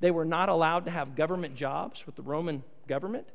They 0.00 0.10
were 0.10 0.24
not 0.24 0.48
allowed 0.48 0.86
to 0.86 0.90
have 0.90 1.14
government 1.14 1.54
jobs 1.54 2.06
with 2.06 2.16
the 2.16 2.22
Roman 2.22 2.62
government. 2.88 3.26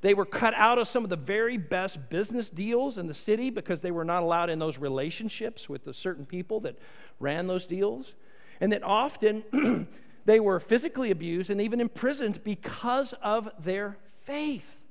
They 0.00 0.14
were 0.14 0.24
cut 0.24 0.54
out 0.54 0.78
of 0.78 0.88
some 0.88 1.04
of 1.04 1.10
the 1.10 1.16
very 1.16 1.56
best 1.56 2.08
business 2.08 2.50
deals 2.50 2.98
in 2.98 3.06
the 3.06 3.14
city 3.14 3.50
because 3.50 3.80
they 3.80 3.90
were 3.90 4.04
not 4.04 4.22
allowed 4.22 4.50
in 4.50 4.58
those 4.58 4.78
relationships 4.78 5.68
with 5.68 5.84
the 5.84 5.94
certain 5.94 6.26
people 6.26 6.60
that 6.60 6.78
ran 7.20 7.46
those 7.46 7.66
deals. 7.66 8.14
And 8.60 8.72
that 8.72 8.82
often 8.82 9.44
they 10.28 10.40
were 10.40 10.60
physically 10.60 11.10
abused 11.10 11.48
and 11.48 11.58
even 11.58 11.80
imprisoned 11.80 12.44
because 12.44 13.14
of 13.22 13.48
their 13.58 13.96
faith. 14.24 14.84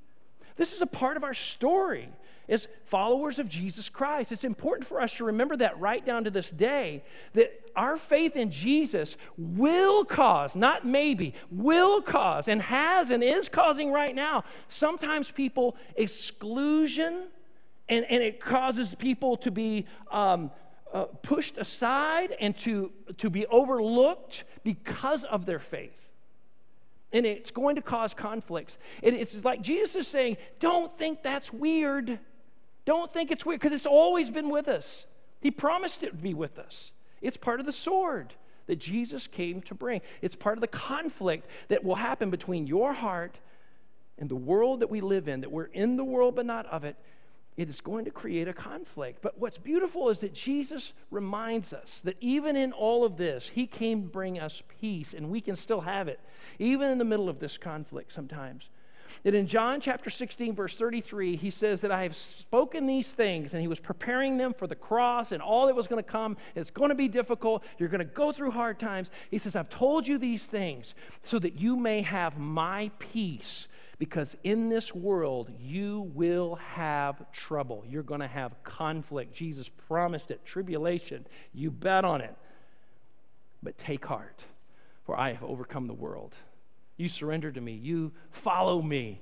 This 0.55 0.73
is 0.73 0.81
a 0.81 0.87
part 0.87 1.15
of 1.15 1.23
our 1.23 1.35
story 1.35 2.09
as 2.49 2.67
followers 2.85 3.37
of 3.37 3.47
Jesus 3.47 3.87
Christ. 3.87 4.31
It's 4.31 4.43
important 4.43 4.87
for 4.87 4.99
us 4.99 5.13
to 5.13 5.25
remember 5.25 5.55
that 5.57 5.79
right 5.79 6.03
down 6.03 6.23
to 6.23 6.31
this 6.31 6.49
day 6.49 7.03
that 7.33 7.51
our 7.75 7.97
faith 7.97 8.35
in 8.35 8.49
Jesus 8.49 9.15
will 9.37 10.05
cause, 10.05 10.55
not 10.55 10.87
maybe, 10.87 11.35
will 11.51 12.01
cause, 12.01 12.47
and 12.47 12.59
has 12.59 13.11
and 13.11 13.23
is 13.23 13.47
causing 13.47 13.91
right 13.91 14.15
now, 14.15 14.43
sometimes 14.69 15.29
people 15.29 15.77
exclusion, 15.97 17.27
and, 17.87 18.05
and 18.05 18.23
it 18.23 18.39
causes 18.39 18.95
people 18.97 19.37
to 19.37 19.51
be. 19.51 19.85
Um, 20.09 20.49
uh, 20.93 21.05
pushed 21.21 21.57
aside 21.57 22.35
and 22.39 22.57
to, 22.57 22.91
to 23.17 23.29
be 23.29 23.45
overlooked 23.47 24.43
because 24.63 25.23
of 25.23 25.45
their 25.45 25.59
faith 25.59 26.07
and 27.11 27.25
it's 27.25 27.51
going 27.51 27.75
to 27.75 27.81
cause 27.81 28.13
conflicts. 28.13 28.77
And 29.01 29.15
it's 29.15 29.43
like 29.45 29.61
Jesus 29.61 29.95
is 29.95 30.07
saying, 30.07 30.37
don't 30.59 30.95
think 30.97 31.23
that's 31.23 31.53
weird. 31.53 32.19
Don't 32.85 33.11
think 33.13 33.31
it's 33.31 33.45
weird 33.45 33.61
because 33.61 33.75
it's 33.75 33.85
always 33.85 34.29
been 34.29 34.49
with 34.49 34.67
us. 34.67 35.05
He 35.41 35.51
promised 35.51 36.03
it 36.03 36.13
would 36.13 36.23
be 36.23 36.33
with 36.33 36.59
us. 36.59 36.91
It's 37.21 37.37
part 37.37 37.59
of 37.59 37.65
the 37.65 37.71
sword 37.71 38.33
that 38.67 38.77
Jesus 38.77 39.27
came 39.27 39.61
to 39.63 39.73
bring. 39.73 40.01
It's 40.21 40.35
part 40.35 40.57
of 40.57 40.61
the 40.61 40.67
conflict 40.67 41.47
that 41.69 41.83
will 41.83 41.95
happen 41.95 42.29
between 42.29 42.67
your 42.67 42.93
heart 42.93 43.39
and 44.17 44.29
the 44.29 44.35
world 44.35 44.81
that 44.81 44.89
we 44.89 44.99
live 44.99 45.27
in, 45.27 45.41
that 45.41 45.51
we're 45.51 45.65
in 45.65 45.95
the 45.95 46.03
world 46.03 46.35
but 46.35 46.45
not 46.45 46.65
of 46.65 46.83
it, 46.83 46.97
it 47.57 47.69
is 47.69 47.81
going 47.81 48.05
to 48.05 48.11
create 48.11 48.47
a 48.47 48.53
conflict. 48.53 49.21
But 49.21 49.39
what's 49.39 49.57
beautiful 49.57 50.09
is 50.09 50.19
that 50.19 50.33
Jesus 50.33 50.93
reminds 51.09 51.73
us 51.73 51.99
that 52.03 52.15
even 52.21 52.55
in 52.55 52.71
all 52.71 53.03
of 53.03 53.17
this, 53.17 53.51
He 53.53 53.65
came 53.65 54.03
to 54.03 54.07
bring 54.07 54.39
us 54.39 54.61
peace, 54.79 55.13
and 55.13 55.29
we 55.29 55.41
can 55.41 55.55
still 55.55 55.81
have 55.81 56.07
it, 56.07 56.19
even 56.59 56.89
in 56.89 56.99
the 56.99 57.03
middle 57.03 57.27
of 57.27 57.39
this 57.39 57.57
conflict 57.57 58.13
sometimes. 58.13 58.69
That 59.23 59.33
in 59.33 59.47
John 59.47 59.81
chapter 59.81 60.09
16, 60.09 60.53
verse 60.53 60.75
33, 60.75 61.37
he 61.37 61.49
says 61.49 61.81
that 61.81 61.91
I 61.91 62.03
have 62.03 62.15
spoken 62.15 62.85
these 62.85 63.11
things, 63.11 63.53
and 63.53 63.61
he 63.61 63.67
was 63.67 63.79
preparing 63.79 64.37
them 64.37 64.53
for 64.53 64.67
the 64.67 64.75
cross 64.75 65.31
and 65.31 65.41
all 65.41 65.65
that 65.67 65.75
was 65.75 65.87
going 65.87 66.03
to 66.03 66.09
come. 66.09 66.37
It's 66.55 66.69
going 66.69 66.89
to 66.89 66.95
be 66.95 67.07
difficult. 67.07 67.63
You're 67.79 67.89
going 67.89 67.99
to 67.99 68.05
go 68.05 68.31
through 68.31 68.51
hard 68.51 68.79
times. 68.79 69.09
He 69.31 69.37
says, 69.37 69.55
I've 69.55 69.69
told 69.69 70.07
you 70.07 70.17
these 70.17 70.43
things 70.43 70.93
so 71.23 71.39
that 71.39 71.59
you 71.59 71.75
may 71.75 72.01
have 72.01 72.37
my 72.37 72.91
peace 72.99 73.67
because 73.99 74.37
in 74.43 74.69
this 74.69 74.93
world, 74.93 75.51
you 75.59 76.11
will 76.13 76.55
have 76.55 77.31
trouble. 77.31 77.83
You're 77.87 78.03
going 78.03 78.21
to 78.21 78.27
have 78.27 78.63
conflict. 78.63 79.33
Jesus 79.33 79.69
promised 79.87 80.29
it, 80.29 80.45
tribulation. 80.45 81.25
You 81.53 81.71
bet 81.71 82.05
on 82.05 82.21
it. 82.21 82.35
But 83.63 83.77
take 83.77 84.05
heart, 84.05 84.39
for 85.05 85.19
I 85.19 85.33
have 85.33 85.43
overcome 85.43 85.87
the 85.87 85.93
world. 85.93 86.35
You 86.95 87.09
surrender 87.09 87.51
to 87.51 87.61
me, 87.61 87.73
you 87.73 88.11
follow 88.29 88.81
me, 88.81 89.21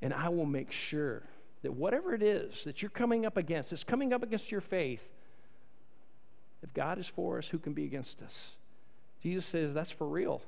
and 0.00 0.14
I 0.14 0.28
will 0.28 0.46
make 0.46 0.70
sure 0.70 1.22
that 1.62 1.72
whatever 1.72 2.14
it 2.14 2.22
is 2.22 2.64
that 2.64 2.82
you're 2.82 2.90
coming 2.90 3.26
up 3.26 3.36
against, 3.36 3.72
it's 3.72 3.84
coming 3.84 4.12
up 4.12 4.22
against 4.22 4.52
your 4.52 4.60
faith. 4.60 5.08
If 6.62 6.72
God 6.72 6.98
is 6.98 7.06
for 7.06 7.38
us, 7.38 7.48
who 7.48 7.58
can 7.58 7.72
be 7.72 7.84
against 7.84 8.22
us? 8.22 8.50
Jesus 9.22 9.44
says 9.44 9.74
that's 9.74 9.90
for 9.90 10.06
real. 10.06 10.42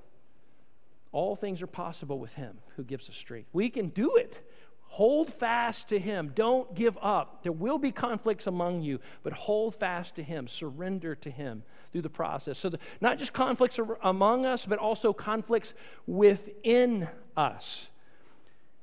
All 1.17 1.35
things 1.35 1.63
are 1.63 1.67
possible 1.67 2.19
with 2.19 2.35
Him 2.35 2.59
who 2.77 2.85
gives 2.85 3.09
us 3.09 3.17
strength. 3.17 3.49
We 3.55 3.71
can 3.71 3.89
do 3.89 4.17
it. 4.17 4.47
Hold 4.83 5.33
fast 5.33 5.89
to 5.89 5.99
Him. 5.99 6.33
Don't 6.35 6.75
give 6.75 6.99
up. 7.01 7.43
There 7.43 7.53
will 7.53 7.79
be 7.79 7.91
conflicts 7.91 8.47
among 8.47 8.83
you, 8.83 9.01
but 9.23 9.33
hold 9.33 9.75
fast 9.75 10.17
to 10.17 10.23
Him. 10.23 10.47
Surrender 10.47 11.15
to 11.15 11.31
Him 11.31 11.63
through 11.91 12.03
the 12.03 12.11
process. 12.11 12.59
So, 12.59 12.69
the, 12.69 12.79
not 13.01 13.19
just 13.19 13.33
conflicts 13.33 13.81
among 14.03 14.45
us, 14.45 14.67
but 14.67 14.79
also 14.79 15.15
conflicts 15.15 15.73
within 16.07 17.09
us. 17.35 17.89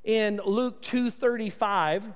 In 0.04 0.42
Luke 0.44 0.82
2:35, 0.82 2.16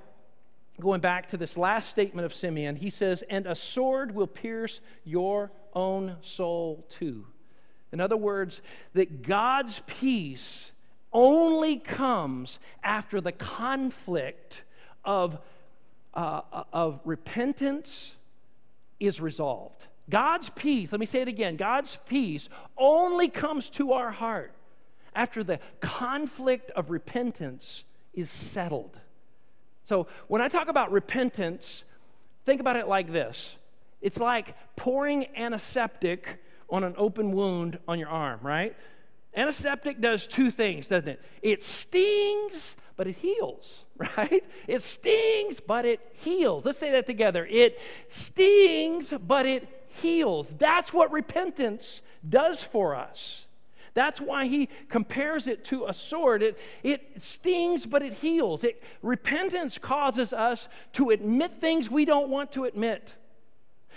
going 0.82 0.99
back 0.99 1.30
to 1.30 1.38
this 1.38 1.56
last 1.58 1.91
statement 1.91 2.25
of 2.25 2.34
Simeon, 2.34 2.77
he 2.77 2.89
says, 2.89 3.23
"And 3.30 3.45
a 3.45 3.53
sword 3.53 4.15
will 4.15 4.25
pierce 4.25 4.80
your 5.03 5.51
own 5.75 6.17
soul 6.23 6.88
too." 6.89 7.27
In 7.91 8.00
other 8.00 8.17
words, 8.17 8.62
that 8.93 9.21
God's 9.21 9.82
peace 9.88 10.71
only 11.13 11.78
comes 11.78 12.60
after 12.84 13.21
the 13.21 13.32
conflict 13.32 14.63
of, 15.06 15.39
uh, 16.13 16.41
of 16.73 17.00
repentance 17.06 18.13
is 19.00 19.21
resolved. 19.21 19.88
God's 20.10 20.50
peace, 20.52 20.91
let 20.91 21.00
me 21.00 21.06
say 21.06 21.21
it 21.21 21.28
again 21.28 21.56
God's 21.58 21.97
peace 22.08 22.50
only 22.78 23.28
comes 23.28 23.69
to 23.71 23.93
our 23.93 24.12
heart 24.12 24.54
after 25.15 25.43
the 25.43 25.60
conflict 25.80 26.71
of 26.71 26.89
repentance 26.89 27.84
is 28.13 28.30
settled. 28.30 29.00
So 29.86 30.08
when 30.28 30.41
I 30.41 30.47
talk 30.47 30.67
about 30.67 30.91
repentance, 30.91 31.84
think 32.45 32.62
about 32.62 32.76
it 32.76 32.88
like 32.88 33.12
this 33.12 33.56
it's 34.02 34.17
like 34.17 34.56
pouring 34.76 35.28
antiseptic 35.36 36.41
on 36.69 36.84
an 36.84 36.95
open 36.97 37.32
wound 37.32 37.80
on 37.88 37.99
your 37.99 38.10
arm, 38.10 38.39
right? 38.41 38.75
Antiseptic 39.36 40.01
does 40.01 40.27
two 40.27 40.51
things, 40.51 40.88
doesn't 40.88 41.10
it? 41.10 41.21
It 41.41 41.62
stings, 41.62 42.75
but 42.95 43.08
it 43.08 43.17
heals, 43.17 43.86
right? 44.17 44.43
It 44.67 44.82
stings, 44.82 45.60
but 45.60 45.86
it 45.86 45.99
heals. 46.13 46.65
Let's 46.65 46.80
say 46.80 46.91
that 46.91 47.06
together. 47.06 47.45
It 47.49 47.80
stings, 48.10 49.13
but 49.25 49.45
it 49.45 49.67
heals. 50.01 50.53
That's 50.58 50.91
what 50.91 51.12
repentance 51.12 52.01
does 52.27 52.62
for 52.62 52.95
us. 52.95 53.45
That's 53.93 54.21
why 54.21 54.45
he 54.45 54.69
compares 54.89 55.47
it 55.47 55.65
to 55.65 55.86
a 55.88 55.93
sword. 55.93 56.43
It, 56.43 56.60
it 56.84 57.21
stings, 57.21 57.88
but 57.88 58.03
it 58.03 58.13
heals. 58.13 58.63
It, 58.63 58.84
repentance 59.01 59.80
causes 59.80 60.34
us 60.34 60.67
to 60.93 61.10
admit 61.10 61.60
things 61.60 61.89
we 61.89 62.06
don't 62.06 62.30
want 62.30 62.51
to 62.51 62.65
admit. 62.65 63.15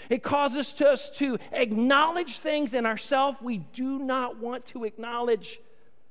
It 0.09 0.23
causes 0.23 0.81
us 0.81 1.11
to 1.19 1.39
acknowledge 1.53 2.39
things 2.39 2.75
in 2.75 2.87
ourselves 2.87 3.39
we 3.41 3.59
do 3.59 3.99
not 3.99 4.39
want 4.39 4.67
to 4.69 4.85
acknowledge 4.85 5.61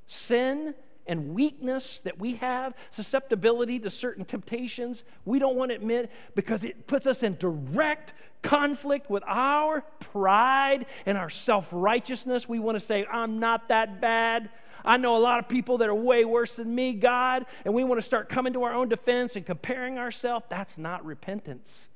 sin 0.07 0.75
and 1.09 1.33
weakness 1.33 1.99
that 2.03 2.19
we 2.19 2.35
have, 2.35 2.73
susceptibility 2.91 3.79
to 3.79 3.89
certain 3.89 4.23
temptations 4.25 5.03
we 5.25 5.39
don't 5.39 5.55
want 5.55 5.71
to 5.71 5.75
admit 5.75 6.11
because 6.35 6.63
it 6.63 6.85
puts 6.85 7.07
us 7.07 7.23
in 7.23 7.35
direct 7.37 8.13
conflict 8.43 9.09
with 9.09 9.23
our 9.25 9.81
pride 9.99 10.85
and 11.05 11.17
our 11.17 11.29
self 11.29 11.67
righteousness. 11.71 12.47
We 12.47 12.59
want 12.59 12.79
to 12.79 12.85
say, 12.85 13.05
I'm 13.11 13.39
not 13.39 13.69
that 13.69 13.99
bad. 13.99 14.49
I 14.85 14.97
know 14.97 15.17
a 15.17 15.19
lot 15.19 15.39
of 15.39 15.49
people 15.49 15.79
that 15.79 15.89
are 15.89 15.95
way 15.95 16.23
worse 16.23 16.53
than 16.53 16.73
me, 16.73 16.93
God, 16.93 17.45
and 17.65 17.73
we 17.73 17.83
want 17.83 17.99
to 17.99 18.05
start 18.05 18.29
coming 18.29 18.53
to 18.53 18.63
our 18.63 18.73
own 18.73 18.87
defense 18.87 19.35
and 19.35 19.45
comparing 19.45 19.97
ourselves. 19.97 20.45
That's 20.47 20.77
not 20.77 21.03
repentance 21.03 21.87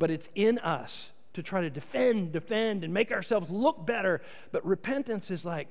but 0.00 0.10
it's 0.10 0.28
in 0.34 0.58
us 0.58 1.10
to 1.34 1.42
try 1.42 1.60
to 1.60 1.70
defend, 1.70 2.32
defend, 2.32 2.82
and 2.82 2.92
make 2.92 3.12
ourselves 3.12 3.50
look 3.50 3.86
better. 3.86 4.20
But 4.50 4.66
repentance 4.66 5.30
is 5.30 5.44
like, 5.44 5.68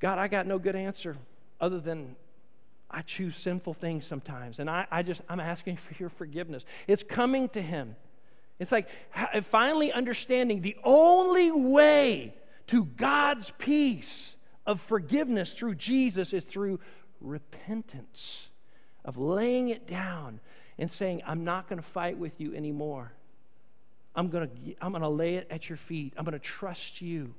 God, 0.00 0.18
I 0.18 0.26
got 0.26 0.48
no 0.48 0.58
good 0.58 0.74
answer 0.74 1.16
other 1.60 1.78
than 1.78 2.16
I 2.90 3.02
choose 3.02 3.36
sinful 3.36 3.74
things 3.74 4.06
sometimes. 4.06 4.58
And 4.58 4.68
I, 4.68 4.86
I 4.90 5.02
just, 5.02 5.20
I'm 5.28 5.38
asking 5.38 5.76
for 5.76 5.94
your 5.98 6.08
forgiveness. 6.08 6.64
It's 6.88 7.04
coming 7.04 7.48
to 7.50 7.62
Him. 7.62 7.94
It's 8.58 8.72
like 8.72 8.88
finally 9.42 9.92
understanding 9.92 10.62
the 10.62 10.76
only 10.82 11.50
way 11.50 12.34
to 12.68 12.84
God's 12.84 13.52
peace 13.58 14.36
of 14.66 14.80
forgiveness 14.80 15.52
through 15.52 15.74
Jesus 15.74 16.32
is 16.32 16.44
through 16.44 16.80
repentance, 17.20 18.48
of 19.04 19.18
laying 19.18 19.68
it 19.68 19.86
down, 19.86 20.40
and 20.82 20.90
saying, 20.90 21.22
I'm 21.24 21.44
not 21.44 21.68
going 21.68 21.80
to 21.80 21.86
fight 21.86 22.18
with 22.18 22.40
you 22.40 22.56
anymore. 22.56 23.12
I'm 24.16 24.28
going 24.30 24.48
to 24.48 24.74
I'm 24.82 24.90
going 24.90 25.02
to 25.02 25.08
lay 25.08 25.36
it 25.36 25.46
at 25.48 25.68
your 25.68 25.76
feet. 25.76 26.12
I'm 26.16 26.24
going 26.24 26.32
to 26.32 26.40
trust 26.40 27.00
you. 27.00 27.34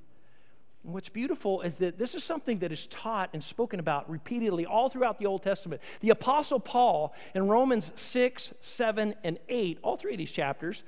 And 0.86 0.93
what's 0.93 1.10
beautiful 1.10 1.60
is 1.60 1.75
that 1.75 1.99
this 1.99 2.15
is 2.15 2.23
something 2.23 2.60
that 2.60 2.71
is 2.71 2.88
taught 2.88 3.32
and 3.34 3.43
spoken 3.43 3.82
about 3.82 4.10
repeatedly 4.10 4.65
all 4.65 4.88
throughout 4.88 5.19
the 5.19 5.25
Old 5.25 5.43
Testament. 5.43 5.82
The 5.99 6.10
Apostle 6.12 6.62
Paul 6.62 7.13
in 7.36 7.49
Romans 7.49 7.91
6, 7.97 8.53
7, 8.62 9.13
and 9.25 9.38
8, 9.49 9.77
all 9.82 9.97
three 9.97 10.13
of 10.13 10.19
these 10.19 10.32
chapters, 10.32 10.84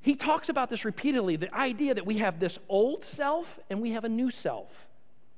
he 0.00 0.16
talks 0.16 0.48
about 0.48 0.70
this 0.70 0.84
repeatedly 0.84 1.36
the 1.36 1.54
idea 1.54 1.94
that 1.94 2.04
we 2.04 2.18
have 2.18 2.40
this 2.40 2.58
old 2.68 3.04
self 3.04 3.60
and 3.70 3.80
we 3.80 3.92
have 3.92 4.02
a 4.02 4.08
new 4.08 4.32
self 4.32 4.88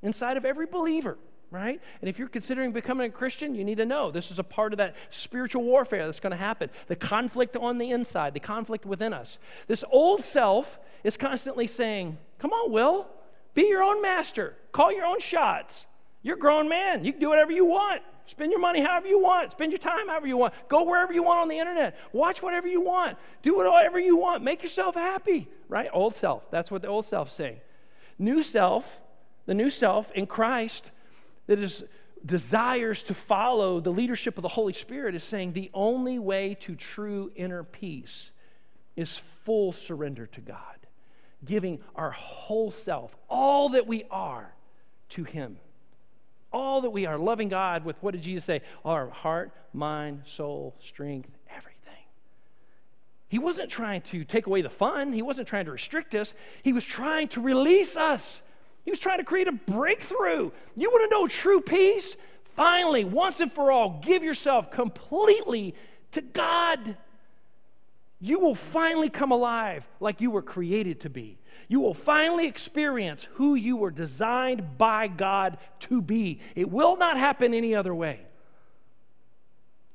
inside 0.01 0.35
of 0.35 0.45
every 0.45 0.65
believer 0.65 1.15
right? 1.49 1.79
And 2.01 2.09
if 2.09 2.19
you're 2.19 2.27
considering 2.27 2.71
becoming 2.71 3.07
a 3.07 3.13
Christian, 3.13 3.55
you 3.55 3.63
need 3.63 3.77
to 3.77 3.85
know 3.85 4.11
this 4.11 4.31
is 4.31 4.39
a 4.39 4.43
part 4.43 4.73
of 4.73 4.77
that 4.77 4.95
spiritual 5.09 5.63
warfare 5.63 6.05
that's 6.05 6.19
going 6.19 6.31
to 6.31 6.37
happen. 6.37 6.69
The 6.87 6.95
conflict 6.95 7.55
on 7.55 7.77
the 7.77 7.91
inside, 7.91 8.33
the 8.33 8.39
conflict 8.39 8.85
within 8.85 9.13
us. 9.13 9.37
This 9.67 9.83
old 9.91 10.23
self 10.23 10.79
is 11.03 11.15
constantly 11.15 11.67
saying, 11.67 12.17
Come 12.39 12.51
on, 12.51 12.71
Will, 12.71 13.07
be 13.53 13.63
your 13.67 13.81
own 13.81 14.01
master, 14.01 14.55
call 14.71 14.91
your 14.91 15.05
own 15.05 15.19
shots. 15.19 15.85
You're 16.21 16.35
a 16.35 16.39
grown 16.39 16.67
man. 16.67 17.05
You 17.05 17.13
can 17.13 17.21
do 17.21 17.29
whatever 17.29 17.51
you 17.51 17.65
want. 17.65 18.01
Spend 18.25 18.51
your 18.51 18.59
money 18.59 18.81
however 18.81 19.07
you 19.07 19.19
want. 19.19 19.51
Spend 19.51 19.71
your 19.71 19.79
time 19.79 20.09
however 20.09 20.27
you 20.27 20.35
want. 20.35 20.53
Go 20.67 20.83
wherever 20.83 21.13
you 21.13 21.23
want 21.23 21.39
on 21.39 21.47
the 21.47 21.57
internet. 21.57 21.97
Watch 22.11 22.41
whatever 22.41 22.67
you 22.67 22.81
want. 22.81 23.17
Do 23.41 23.55
whatever 23.55 23.97
you 23.97 24.17
want. 24.17 24.43
Make 24.43 24.61
yourself 24.61 24.95
happy, 24.95 25.47
right? 25.69 25.89
Old 25.93 26.15
self. 26.15 26.51
That's 26.51 26.69
what 26.69 26.81
the 26.81 26.89
old 26.89 27.05
self's 27.05 27.33
saying. 27.33 27.61
New 28.19 28.43
self, 28.43 28.99
the 29.45 29.53
new 29.53 29.69
self 29.69 30.11
in 30.11 30.25
Christ 30.25 30.91
that 31.47 31.59
is 31.59 31.83
desires 32.25 33.03
to 33.03 33.13
follow 33.13 33.79
the 33.79 33.89
leadership 33.89 34.37
of 34.37 34.41
the 34.41 34.47
Holy 34.49 34.73
Spirit 34.73 35.15
is 35.15 35.23
saying 35.23 35.53
the 35.53 35.69
only 35.73 36.19
way 36.19 36.55
to 36.61 36.75
true 36.75 37.31
inner 37.35 37.63
peace 37.63 38.31
is 38.95 39.21
full 39.45 39.71
surrender 39.71 40.25
to 40.27 40.41
God, 40.41 40.77
giving 41.45 41.79
our 41.95 42.11
whole 42.11 42.71
self, 42.71 43.15
all 43.29 43.69
that 43.69 43.87
we 43.87 44.03
are, 44.09 44.53
to 45.09 45.23
Him. 45.23 45.57
All 46.51 46.81
that 46.81 46.89
we 46.89 47.05
are, 47.05 47.17
loving 47.17 47.49
God 47.49 47.85
with 47.85 47.97
what 48.01 48.11
did 48.11 48.23
Jesus 48.23 48.45
say? 48.45 48.61
Our 48.83 49.09
heart, 49.09 49.51
mind, 49.73 50.23
soul, 50.25 50.75
strength, 50.79 51.29
everything. 51.49 51.77
He 53.27 53.37
wasn't 53.37 53.69
trying 53.69 54.01
to 54.03 54.23
take 54.23 54.47
away 54.47 54.61
the 54.61 54.69
fun, 54.69 55.13
He 55.13 55.21
wasn't 55.21 55.47
trying 55.47 55.65
to 55.65 55.71
restrict 55.71 56.15
us, 56.15 56.33
He 56.63 56.73
was 56.73 56.83
trying 56.83 57.27
to 57.29 57.41
release 57.41 57.95
us. 57.95 58.41
He 58.87 58.91
was 58.91 59.01
trying 59.01 59.17
to 59.17 59.25
create 59.25 59.49
a 59.49 59.51
breakthrough. 59.51 60.51
You 60.77 60.89
want 60.89 61.09
to 61.09 61.13
know 61.13 61.27
true 61.27 61.59
peace? 61.59 62.15
Finally, 62.55 63.03
once 63.03 63.41
and 63.41 63.51
for 63.51 63.69
all, 63.69 63.99
give 64.01 64.23
yourself 64.23 64.71
completely 64.71 65.75
to 66.13 66.21
God. 66.21 66.95
You 68.21 68.39
will 68.39 68.55
finally 68.55 69.09
come 69.09 69.33
alive 69.33 69.85
like 69.99 70.21
you 70.21 70.31
were 70.31 70.41
created 70.41 71.01
to 71.01 71.09
be. 71.09 71.37
You 71.67 71.81
will 71.81 71.93
finally 71.93 72.47
experience 72.47 73.27
who 73.33 73.55
you 73.55 73.75
were 73.75 73.91
designed 73.91 74.77
by 74.77 75.09
God 75.09 75.57
to 75.81 76.01
be. 76.01 76.39
It 76.55 76.71
will 76.71 76.95
not 76.95 77.17
happen 77.17 77.53
any 77.53 77.75
other 77.75 77.93
way. 77.93 78.21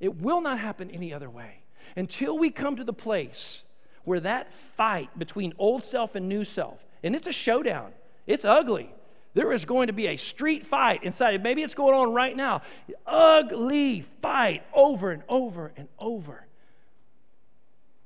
It 0.00 0.20
will 0.20 0.42
not 0.42 0.58
happen 0.58 0.90
any 0.90 1.14
other 1.14 1.30
way. 1.30 1.62
Until 1.96 2.38
we 2.38 2.50
come 2.50 2.76
to 2.76 2.84
the 2.84 2.92
place 2.92 3.62
where 4.04 4.20
that 4.20 4.52
fight 4.52 5.18
between 5.18 5.54
old 5.56 5.82
self 5.82 6.14
and 6.14 6.28
new 6.28 6.44
self, 6.44 6.84
and 7.02 7.16
it's 7.16 7.26
a 7.26 7.32
showdown, 7.32 7.92
it's 8.26 8.44
ugly. 8.44 8.92
There 9.34 9.52
is 9.52 9.64
going 9.64 9.86
to 9.86 9.92
be 9.92 10.08
a 10.08 10.16
street 10.16 10.66
fight 10.66 11.04
inside. 11.04 11.42
Maybe 11.42 11.62
it's 11.62 11.74
going 11.74 11.94
on 11.94 12.12
right 12.12 12.36
now. 12.36 12.62
Ugly 13.06 14.02
fight 14.20 14.62
over 14.74 15.10
and 15.10 15.22
over 15.28 15.72
and 15.76 15.88
over. 15.98 16.46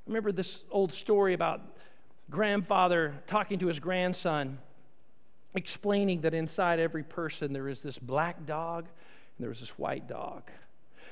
Remember 0.06 0.30
this 0.30 0.62
old 0.70 0.92
story 0.92 1.34
about 1.34 1.62
grandfather 2.30 3.14
talking 3.26 3.58
to 3.58 3.66
his 3.66 3.80
grandson, 3.80 4.58
explaining 5.54 6.20
that 6.20 6.32
inside 6.32 6.78
every 6.78 7.02
person 7.02 7.52
there 7.52 7.68
is 7.68 7.80
this 7.80 7.98
black 7.98 8.46
dog 8.46 8.84
and 9.36 9.44
there 9.44 9.50
is 9.50 9.60
this 9.60 9.78
white 9.78 10.08
dog. 10.08 10.44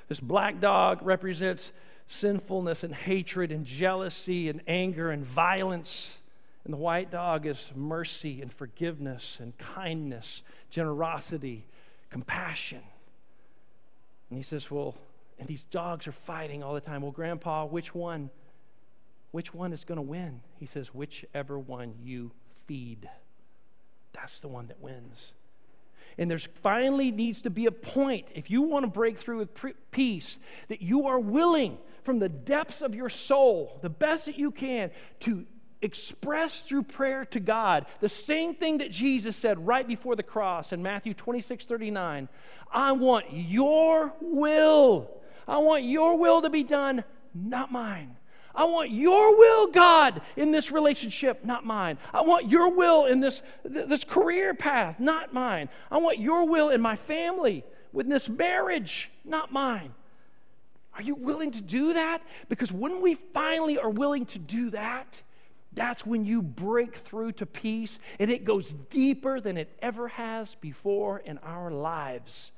This 0.09 0.21
black 0.21 0.61
dog 0.61 1.01
represents 1.03 1.73
sinfulness 2.07 2.85
and 2.85 2.95
hatred 2.95 3.51
and 3.51 3.65
jealousy 3.65 4.49
and 4.49 4.61
anger 4.69 5.11
and 5.11 5.25
violence. 5.25 6.19
And 6.65 6.73
the 6.73 6.79
white 6.79 7.11
dog 7.11 7.47
is 7.47 7.69
mercy 7.75 8.41
and 8.41 8.53
forgiveness 8.53 9.37
and 9.39 9.57
kindness, 9.59 10.43
generosity, 10.71 11.67
compassion. 12.11 12.81
And 14.31 14.39
he 14.39 14.43
says, 14.43 14.71
Well, 14.71 14.97
and 15.39 15.49
these 15.49 15.65
dogs 15.65 16.07
are 16.07 16.13
fighting 16.13 16.63
all 16.63 16.75
the 16.75 16.81
time. 16.81 17.03
Well, 17.03 17.11
Grandpa, 17.11 17.67
which 17.67 17.95
one? 17.95 18.31
Which 19.31 19.53
one 19.53 19.73
is 19.73 19.85
going 19.85 19.97
to 19.97 20.03
win? 20.03 20.41
He 20.59 20.67
says, 20.67 20.95
Whichever 20.95 21.59
one 21.59 21.95
you 22.03 22.31
feed. 22.67 23.09
That's 24.13 24.41
the 24.41 24.49
one 24.49 24.69
that 24.69 24.81
wins. 24.81 25.33
And 26.17 26.31
there's 26.31 26.49
finally 26.63 27.11
needs 27.11 27.43
to 27.43 27.51
be 27.51 27.67
a 27.67 27.73
point, 27.73 28.29
if 28.35 28.49
you 28.49 28.63
want 28.63 28.85
to 28.85 28.91
break 28.91 29.19
through 29.19 29.39
with 29.39 29.51
peace, 29.91 30.39
that 30.69 30.81
you 30.81 31.09
are 31.09 31.19
willing 31.19 31.79
from 32.05 32.21
the 32.21 32.29
depths 32.29 32.81
of 32.83 32.95
your 32.95 33.09
soul, 33.09 33.81
the 33.83 33.91
best 33.91 34.27
that 34.27 34.39
you 34.39 34.53
can, 34.53 34.93
to 35.21 35.45
express 35.85 36.63
through 36.63 36.83
prayer 36.83 37.25
to 37.27 37.39
God 37.39 37.85
the 38.01 38.09
same 38.09 38.55
thing 38.55 38.79
that 38.79 38.91
Jesus 38.91 39.37
said 39.37 39.67
right 39.67 39.87
before 39.87 40.17
the 40.17 40.23
cross 40.23 40.73
in 40.73 40.83
Matthew 40.83 41.15
26 41.15 41.65
39. 41.65 42.29
I 42.73 42.93
want 42.93 43.27
your 43.31 44.15
will. 44.21 45.11
I 45.47 45.59
want 45.59 45.85
your 45.85 46.17
will 46.17 46.43
to 46.43 46.51
be 46.51 46.65
done, 46.65 47.05
not 47.35 47.71
mine. 47.71 48.17
I 48.55 48.65
want 48.65 48.91
your 48.91 49.37
will, 49.37 49.67
God, 49.67 50.23
in 50.37 50.53
this 50.53 50.71
relationship, 50.71 51.45
not 51.45 51.67
mine. 51.67 51.99
I 52.13 52.23
want 52.23 52.49
your 52.49 52.71
will 52.71 53.05
in 53.05 53.21
this, 53.21 53.43
this 53.65 54.05
career 54.05 54.55
path, 54.55 55.01
not 55.01 55.35
mine. 55.35 55.69
I 55.91 55.99
want 55.99 56.21
your 56.21 56.47
will 56.47 56.71
in 56.71 56.81
my 56.81 56.95
family, 56.95 57.65
with 57.93 58.09
this 58.09 58.29
marriage, 58.29 59.11
not 59.25 59.53
mine. 59.53 59.93
Are 60.95 61.03
you 61.03 61.17
willing 61.17 61.51
to 61.51 61.61
do 61.61 61.95
that? 61.95 62.23
Because 62.49 62.71
when 62.71 63.03
we 63.03 63.15
finally 63.15 63.77
are 63.77 63.91
willing 63.91 64.25
to 64.27 64.39
do 64.39 64.71
that, 64.71 65.23
that's 65.75 66.07
when 66.07 66.25
you 66.25 66.43
break 66.43 66.97
through 66.97 67.33
to 67.33 67.47
peace 67.47 67.99
and 68.19 68.31
it 68.31 68.45
goes 68.45 68.73
deeper 68.91 69.41
than 69.41 69.57
it 69.57 69.77
ever 69.81 70.09
has 70.09 70.55
before 70.57 71.19
in 71.19 71.39
our 71.39 71.71
lives. 71.71 72.53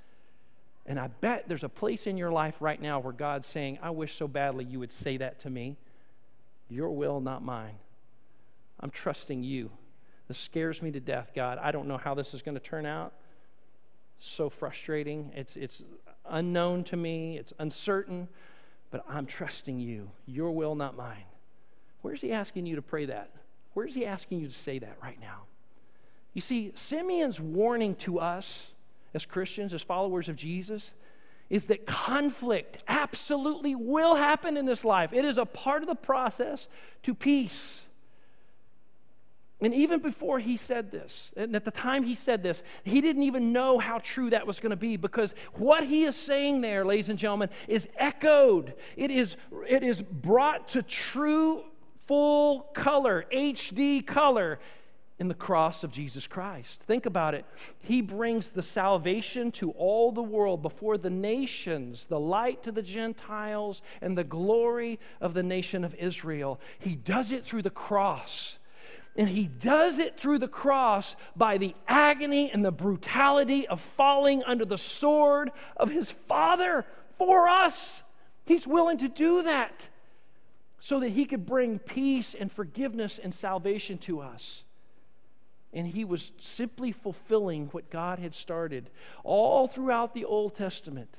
And 0.84 1.00
I 1.00 1.08
bet 1.08 1.48
there's 1.48 1.64
a 1.64 1.68
place 1.68 2.06
in 2.06 2.16
your 2.16 2.30
life 2.30 2.56
right 2.60 2.80
now 2.80 3.00
where 3.00 3.12
God's 3.12 3.46
saying, 3.46 3.78
I 3.82 3.90
wish 3.90 4.14
so 4.14 4.28
badly 4.28 4.64
you 4.64 4.78
would 4.78 4.92
say 4.92 5.16
that 5.16 5.40
to 5.40 5.50
me. 5.50 5.76
Your 6.68 6.90
will, 6.90 7.20
not 7.20 7.42
mine. 7.42 7.76
I'm 8.80 8.90
trusting 8.90 9.42
you. 9.42 9.70
This 10.28 10.38
scares 10.38 10.82
me 10.82 10.90
to 10.92 11.00
death, 11.00 11.32
God. 11.34 11.58
I 11.60 11.70
don't 11.70 11.88
know 11.88 11.96
how 11.96 12.14
this 12.14 12.34
is 12.34 12.42
going 12.42 12.54
to 12.54 12.60
turn 12.60 12.86
out. 12.86 13.12
So 14.18 14.50
frustrating. 14.50 15.32
It's, 15.34 15.56
it's 15.56 15.82
unknown 16.28 16.84
to 16.84 16.96
me, 16.96 17.36
it's 17.38 17.52
uncertain, 17.58 18.28
but 18.90 19.04
I'm 19.08 19.26
trusting 19.26 19.78
you. 19.78 20.10
Your 20.26 20.50
will, 20.52 20.74
not 20.74 20.96
mine. 20.96 21.24
Where's 22.06 22.20
he 22.20 22.30
asking 22.30 22.66
you 22.66 22.76
to 22.76 22.82
pray 22.82 23.06
that? 23.06 23.32
Where's 23.74 23.96
he 23.96 24.06
asking 24.06 24.38
you 24.38 24.46
to 24.46 24.54
say 24.54 24.78
that 24.78 24.96
right 25.02 25.20
now? 25.20 25.42
You 26.34 26.40
see, 26.40 26.70
Simeon's 26.76 27.40
warning 27.40 27.96
to 27.96 28.20
us 28.20 28.68
as 29.12 29.26
Christians, 29.26 29.74
as 29.74 29.82
followers 29.82 30.28
of 30.28 30.36
Jesus, 30.36 30.94
is 31.50 31.64
that 31.64 31.84
conflict 31.84 32.78
absolutely 32.86 33.74
will 33.74 34.14
happen 34.14 34.56
in 34.56 34.66
this 34.66 34.84
life. 34.84 35.12
It 35.12 35.24
is 35.24 35.36
a 35.36 35.44
part 35.44 35.82
of 35.82 35.88
the 35.88 35.96
process 35.96 36.68
to 37.02 37.12
peace. 37.12 37.80
And 39.60 39.74
even 39.74 39.98
before 39.98 40.38
he 40.38 40.56
said 40.56 40.92
this, 40.92 41.32
and 41.36 41.56
at 41.56 41.64
the 41.64 41.72
time 41.72 42.04
he 42.04 42.14
said 42.14 42.44
this, 42.44 42.62
he 42.84 43.00
didn't 43.00 43.24
even 43.24 43.52
know 43.52 43.80
how 43.80 43.98
true 43.98 44.30
that 44.30 44.46
was 44.46 44.60
going 44.60 44.70
to 44.70 44.76
be 44.76 44.96
because 44.96 45.34
what 45.54 45.82
he 45.82 46.04
is 46.04 46.14
saying 46.14 46.60
there, 46.60 46.84
ladies 46.84 47.08
and 47.08 47.18
gentlemen, 47.18 47.48
is 47.66 47.88
echoed. 47.96 48.74
It 48.96 49.10
is, 49.10 49.34
it 49.68 49.82
is 49.82 50.02
brought 50.02 50.68
to 50.68 50.84
true 50.84 51.64
full 52.06 52.60
color, 52.74 53.26
HD 53.32 54.06
color 54.06 54.58
in 55.18 55.28
the 55.28 55.34
cross 55.34 55.82
of 55.82 55.90
Jesus 55.90 56.26
Christ. 56.26 56.80
Think 56.82 57.06
about 57.06 57.34
it. 57.34 57.46
He 57.78 58.02
brings 58.02 58.50
the 58.50 58.62
salvation 58.62 59.50
to 59.52 59.70
all 59.72 60.12
the 60.12 60.22
world 60.22 60.60
before 60.60 60.98
the 60.98 61.10
nations, 61.10 62.06
the 62.06 62.20
light 62.20 62.62
to 62.64 62.72
the 62.72 62.82
Gentiles, 62.82 63.80
and 64.02 64.16
the 64.16 64.24
glory 64.24 64.98
of 65.20 65.32
the 65.32 65.42
nation 65.42 65.84
of 65.84 65.94
Israel. 65.94 66.60
He 66.78 66.94
does 66.94 67.32
it 67.32 67.44
through 67.44 67.62
the 67.62 67.70
cross. 67.70 68.58
And 69.18 69.30
he 69.30 69.46
does 69.46 69.98
it 69.98 70.20
through 70.20 70.40
the 70.40 70.48
cross 70.48 71.16
by 71.34 71.56
the 71.56 71.74
agony 71.88 72.50
and 72.50 72.62
the 72.62 72.70
brutality 72.70 73.66
of 73.66 73.80
falling 73.80 74.42
under 74.44 74.66
the 74.66 74.76
sword 74.76 75.50
of 75.78 75.90
his 75.90 76.10
Father 76.10 76.84
for 77.16 77.48
us. 77.48 78.02
He's 78.44 78.66
willing 78.66 78.98
to 78.98 79.08
do 79.08 79.42
that 79.42 79.88
so 80.86 81.00
that 81.00 81.08
he 81.08 81.24
could 81.24 81.44
bring 81.44 81.80
peace 81.80 82.32
and 82.32 82.52
forgiveness 82.52 83.18
and 83.20 83.34
salvation 83.34 83.98
to 83.98 84.20
us. 84.20 84.62
And 85.72 85.84
he 85.84 86.04
was 86.04 86.30
simply 86.38 86.92
fulfilling 86.92 87.66
what 87.72 87.90
God 87.90 88.20
had 88.20 88.36
started 88.36 88.88
all 89.24 89.66
throughout 89.66 90.14
the 90.14 90.24
Old 90.24 90.54
Testament. 90.54 91.12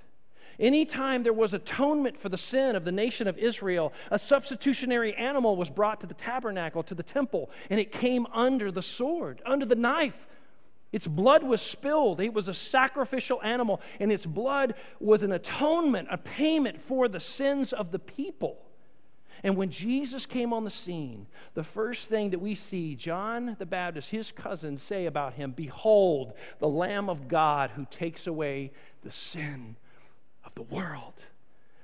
Anytime 0.58 1.24
there 1.24 1.34
was 1.34 1.54
atonement 1.54 2.18
for 2.18 2.30
the 2.30 2.38
sin 2.38 2.78
of 2.78 2.86
the 2.86 2.94
nation 2.94 3.28
of 3.28 3.38
Israel, 3.38 3.92
a 4.10 4.18
substitutionary 4.18 5.14
animal 5.16 5.58
was 5.58 5.70
brought 5.70 6.00
to 6.00 6.08
the 6.08 6.14
tabernacle, 6.14 6.82
to 6.84 6.96
the 6.96 7.04
temple, 7.04 7.50
and 7.70 7.78
it 7.78 7.92
came 7.92 8.26
under 8.28 8.72
the 8.72 8.82
sword, 8.82 9.42
under 9.46 9.66
the 9.66 9.76
knife. 9.76 10.28
Its 10.94 11.08
blood 11.08 11.44
was 11.44 11.62
spilled. 11.62 12.22
It 12.22 12.34
was 12.34 12.48
a 12.48 12.54
sacrificial 12.54 13.42
animal, 13.44 13.82
and 14.00 14.14
its 14.14 14.26
blood 14.26 14.76
was 15.02 15.24
an 15.24 15.34
atonement, 15.34 16.08
a 16.10 16.18
payment 16.18 16.80
for 16.80 17.10
the 17.10 17.20
sins 17.20 17.74
of 17.74 17.92
the 17.92 18.00
people. 18.00 18.60
And 19.44 19.56
when 19.56 19.70
Jesus 19.70 20.26
came 20.26 20.54
on 20.54 20.64
the 20.64 20.70
scene, 20.70 21.28
the 21.54 21.64
first 21.64 22.08
thing 22.08 22.32
that 22.32 22.40
we 22.40 22.56
see 22.56 22.96
John 22.96 23.56
the 23.60 23.66
Baptist, 23.66 24.10
his 24.10 24.32
cousin, 24.32 24.78
say 24.78 25.06
about 25.06 25.34
him 25.34 25.52
Behold, 25.52 26.34
the 26.60 26.68
Lamb 26.68 27.10
of 27.10 27.28
God 27.28 27.72
who 27.72 27.86
takes 27.90 28.28
away 28.28 28.72
the 29.04 29.12
sin 29.12 29.76
of 30.46 30.56
the 30.56 30.64
world. 30.64 31.14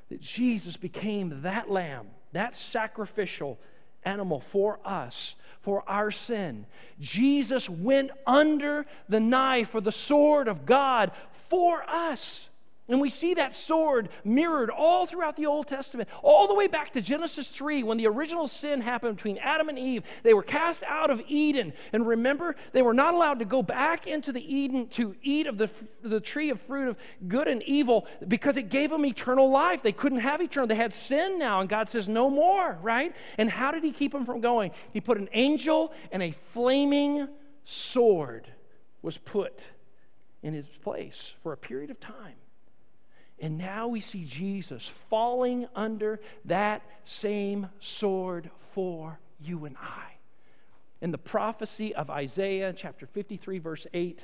That 0.10 0.22
Jesus 0.22 0.78
became 0.78 1.42
that 1.42 1.70
lamb, 1.70 2.08
that 2.34 2.56
sacrificial 2.56 3.60
animal 4.04 4.40
for 4.40 4.80
us, 4.86 5.36
for 5.62 5.88
our 5.88 6.12
sin. 6.12 6.66
Jesus 7.00 7.70
went 7.70 8.12
under 8.28 8.86
the 9.08 9.20
knife 9.20 9.74
or 9.74 9.82
the 9.82 9.92
sword 9.92 10.48
of 10.48 10.66
God 10.66 11.12
for 11.50 11.84
us. 11.84 12.50
And 12.90 13.00
we 13.00 13.10
see 13.10 13.34
that 13.36 13.56
sword 13.56 14.10
mirrored 14.26 14.70
all 14.70 15.06
throughout 15.06 15.38
the 15.38 15.46
Old 15.46 15.68
Testament, 15.68 16.10
all 16.22 16.50
the 16.50 16.54
way 16.54 16.68
back 16.68 16.92
to 16.94 17.02
Genesis 17.02 17.48
3 17.48 17.82
when 17.84 17.98
the 17.98 18.08
original 18.08 18.46
sin 18.50 18.82
happened 18.82 19.16
between 19.16 19.38
Adam 19.38 19.70
and 19.70 19.80
Eve. 19.80 20.04
They 20.24 20.34
were 20.34 20.44
cast 20.44 20.84
out 20.84 21.10
of 21.10 21.22
Eden. 21.28 21.72
And 21.94 22.06
remember, 22.06 22.58
they 22.74 22.82
were 22.82 22.94
not 22.94 23.14
allowed 23.14 23.40
to 23.40 23.46
go 23.46 23.64
back 23.64 24.06
into 24.06 24.34
the 24.34 24.42
Eden 24.42 24.88
to 24.90 25.16
eat 25.22 25.48
of 25.48 25.58
the, 25.58 25.70
the 26.02 26.20
tree 26.20 26.50
of 26.50 26.60
fruit 26.60 26.90
of 26.90 26.98
good 27.26 27.48
and 27.48 27.64
evil 27.64 28.06
because 28.28 28.58
it 28.58 28.70
gave 28.70 28.90
them 28.90 29.06
eternal 29.06 29.50
life. 29.50 29.82
They 29.82 29.94
couldn't 29.94 30.20
have 30.20 30.42
eternal. 30.42 30.68
They 30.68 30.76
had 30.76 30.94
sin 30.94 31.40
now, 31.40 31.62
and 31.62 31.70
God 31.70 31.88
says, 31.88 32.10
no 32.10 32.30
more, 32.30 32.78
right? 32.82 33.16
And 33.38 33.50
how 33.50 33.72
did 33.72 33.84
He 33.84 33.92
keep 33.92 34.12
them 34.12 34.26
from 34.26 34.42
going? 34.42 34.72
He 34.92 35.00
put 35.00 35.18
an 35.18 35.30
angel 35.32 35.94
and 36.12 36.22
a 36.22 36.32
flaming 36.32 37.30
sword 37.64 38.48
was 39.02 39.18
put 39.18 39.62
in 40.42 40.54
his 40.54 40.66
place 40.82 41.34
for 41.42 41.54
a 41.54 41.58
period 41.58 41.90
of 41.90 42.00
time. 42.00 42.36
And 43.44 43.58
now 43.58 43.90
we 43.90 44.00
see 44.00 44.24
Jesus 44.24 44.90
falling 45.10 45.68
under 45.76 46.22
that 46.46 46.82
same 47.04 47.68
sword 47.82 48.50
for 48.72 49.20
you 49.42 49.66
and 49.66 49.76
I. 49.82 50.14
In 51.02 51.12
the 51.12 51.18
prophecy 51.18 51.94
of 51.94 52.10
Isaiah, 52.10 52.72
chapter 52.72 53.06
53, 53.06 53.60
verse 53.60 53.86
8, 53.94 54.24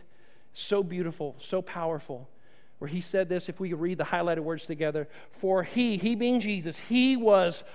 so 0.54 0.84
beautiful, 0.84 1.36
so 1.38 1.62
powerful, 1.62 2.30
where 2.78 2.88
he 2.88 3.02
said 3.02 3.28
this, 3.28 3.50
if 3.50 3.60
we 3.60 3.74
read 3.74 3.98
the 3.98 4.06
highlighted 4.06 4.40
words 4.40 4.66
together, 4.66 5.10
for 5.32 5.64
he, 5.64 5.98
he 5.98 6.16
being 6.16 6.40
Jesus, 6.40 6.80
he 6.88 7.18
was 7.18 7.66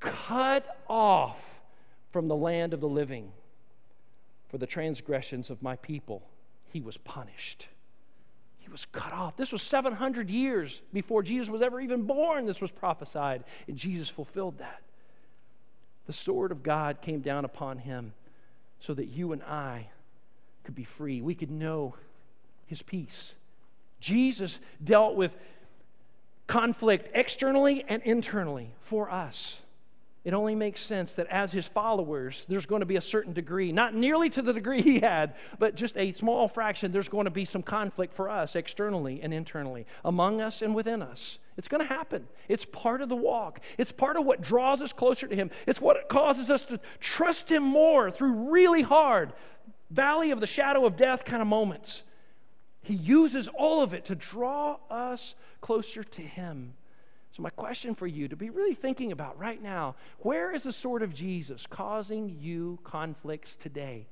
cut 0.00 0.80
off 0.88 1.60
from 2.12 2.28
the 2.28 2.34
land 2.36 2.72
of 2.72 2.80
the 2.80 2.88
living. 2.88 3.30
For 4.48 4.56
the 4.56 4.66
transgressions 4.66 5.50
of 5.50 5.62
my 5.62 5.76
people, 5.76 6.22
he 6.66 6.80
was 6.80 6.96
punished. 6.96 7.66
Was 8.74 8.86
cut 8.90 9.12
off. 9.12 9.36
This 9.36 9.52
was 9.52 9.62
700 9.62 10.28
years 10.28 10.82
before 10.92 11.22
Jesus 11.22 11.48
was 11.48 11.62
ever 11.62 11.80
even 11.80 12.02
born. 12.02 12.44
This 12.44 12.60
was 12.60 12.72
prophesied, 12.72 13.44
and 13.68 13.76
Jesus 13.76 14.08
fulfilled 14.08 14.58
that. 14.58 14.82
The 16.08 16.12
sword 16.12 16.50
of 16.50 16.64
God 16.64 17.00
came 17.00 17.20
down 17.20 17.44
upon 17.44 17.78
him 17.78 18.14
so 18.80 18.92
that 18.94 19.04
you 19.06 19.30
and 19.30 19.44
I 19.44 19.90
could 20.64 20.74
be 20.74 20.82
free. 20.82 21.20
We 21.20 21.36
could 21.36 21.52
know 21.52 21.94
his 22.66 22.82
peace. 22.82 23.34
Jesus 24.00 24.58
dealt 24.82 25.14
with 25.14 25.36
conflict 26.48 27.10
externally 27.14 27.84
and 27.86 28.02
internally 28.02 28.74
for 28.80 29.08
us 29.08 29.58
it 30.24 30.32
only 30.32 30.54
makes 30.54 30.80
sense 30.80 31.14
that 31.16 31.26
as 31.26 31.52
his 31.52 31.66
followers, 31.68 32.46
there's 32.48 32.64
going 32.64 32.80
to 32.80 32.86
be 32.86 32.96
a 32.96 33.02
certain 33.02 33.34
degree, 33.34 33.72
not 33.72 33.94
nearly 33.94 34.30
to 34.30 34.40
the 34.40 34.54
degree 34.54 34.80
he 34.82 35.00
had, 35.00 35.34
but 35.58 35.74
just 35.74 35.96
a 35.98 36.12
small 36.12 36.48
fraction, 36.48 36.92
there's 36.92 37.10
going 37.10 37.26
to 37.26 37.30
be 37.30 37.44
some 37.44 37.62
conflict 37.62 38.14
for 38.14 38.30
us 38.30 38.56
externally 38.56 39.20
and 39.22 39.34
internally, 39.34 39.86
among 40.02 40.40
us 40.40 40.62
and 40.62 40.74
within 40.74 41.02
us. 41.02 41.38
It's 41.58 41.68
going 41.68 41.86
to 41.86 41.94
happen. 41.94 42.26
It's 42.48 42.64
part 42.64 43.02
of 43.02 43.10
the 43.10 43.16
walk. 43.16 43.60
It's 43.76 43.92
part 43.92 44.16
of 44.16 44.24
what 44.24 44.40
draws 44.40 44.80
us 44.80 44.92
closer 44.94 45.28
to 45.28 45.36
him. 45.36 45.50
It's 45.66 45.80
what 45.80 46.08
causes 46.08 46.48
us 46.48 46.64
to 46.64 46.80
trust 47.00 47.50
him 47.50 47.62
more 47.62 48.10
through 48.10 48.50
really 48.50 48.82
hard, 48.82 49.34
valley 49.90 50.30
of 50.30 50.40
the 50.40 50.46
shadow 50.46 50.86
of 50.86 50.96
death 50.96 51.24
kind 51.26 51.42
of 51.42 51.48
moments. 51.48 52.02
He 52.82 52.94
uses 52.94 53.46
all 53.48 53.82
of 53.82 53.92
it 53.92 54.06
to 54.06 54.14
draw 54.14 54.78
us 54.90 55.34
closer 55.60 56.02
to 56.02 56.22
him. 56.22 56.74
So, 57.36 57.42
my 57.42 57.50
question 57.50 57.96
for 57.96 58.06
you 58.06 58.28
to 58.28 58.36
be 58.36 58.48
really 58.48 58.74
thinking 58.74 59.10
about 59.10 59.38
right 59.38 59.60
now 59.60 59.96
where 60.20 60.54
is 60.54 60.62
the 60.62 60.72
sword 60.72 61.02
of 61.02 61.12
Jesus 61.12 61.66
causing 61.68 62.36
you 62.40 62.78
conflicts 62.84 63.56
today? 63.56 64.06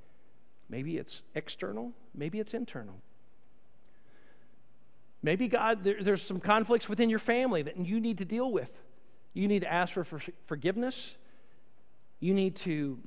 Maybe 0.68 0.96
it's 0.96 1.22
external, 1.34 1.92
maybe 2.14 2.40
it's 2.40 2.52
internal. 2.52 2.96
Maybe, 5.22 5.46
God, 5.46 5.84
there, 5.84 6.02
there's 6.02 6.22
some 6.22 6.40
conflicts 6.40 6.88
within 6.88 7.08
your 7.08 7.20
family 7.20 7.62
that 7.62 7.76
you 7.76 8.00
need 8.00 8.18
to 8.18 8.24
deal 8.24 8.50
with. 8.50 8.72
You 9.34 9.46
need 9.46 9.60
to 9.60 9.72
ask 9.72 9.92
for, 9.92 10.02
for 10.02 10.20
forgiveness. 10.46 11.14
You 12.18 12.34
need 12.34 12.56
to 12.56 12.98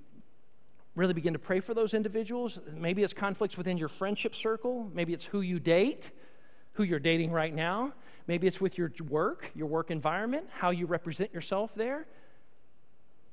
really 0.95 1.13
begin 1.13 1.34
to 1.34 1.39
pray 1.39 1.60
for 1.60 1.73
those 1.73 1.93
individuals. 1.93 2.58
Maybe 2.73 3.04
it's 3.04 3.12
conflicts 3.12 3.58
within 3.58 3.78
your 3.78 3.89
friendship 3.89 4.34
circle. 4.34 4.89
Maybe 4.93 5.12
it's 5.12 5.25
who 5.25 5.41
you 5.41 5.60
date, 5.60 6.12
who 6.73 6.84
you're 6.84 6.99
dating 6.99 7.32
right 7.32 7.54
now. 7.54 7.91
Maybe 8.27 8.47
it's 8.47 8.59
with 8.59 8.77
your 8.77 8.91
work, 9.07 9.51
your 9.55 9.67
work 9.67 9.91
environment, 9.91 10.47
how 10.51 10.71
you 10.71 10.85
represent 10.85 11.33
yourself 11.33 11.71
there. 11.75 12.07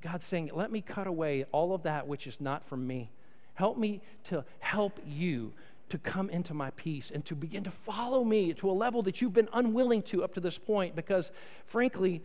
God's 0.01 0.25
saying, 0.25 0.51
Let 0.53 0.71
me 0.71 0.81
cut 0.81 1.07
away 1.07 1.45
all 1.51 1.73
of 1.73 1.83
that 1.83 2.07
which 2.07 2.27
is 2.27 2.39
not 2.39 2.63
from 2.65 2.85
me. 2.85 3.11
Help 3.55 3.77
me 3.77 4.01
to 4.25 4.43
help 4.59 4.99
you 5.05 5.53
to 5.89 5.97
come 5.97 6.29
into 6.29 6.53
my 6.53 6.71
peace 6.71 7.11
and 7.13 7.23
to 7.25 7.35
begin 7.35 7.63
to 7.63 7.71
follow 7.71 8.23
me 8.23 8.53
to 8.53 8.69
a 8.69 8.73
level 8.73 9.03
that 9.03 9.21
you've 9.21 9.33
been 9.33 9.49
unwilling 9.53 10.01
to 10.01 10.23
up 10.23 10.33
to 10.33 10.39
this 10.39 10.57
point 10.57 10.95
because, 10.95 11.31
frankly, 11.65 12.21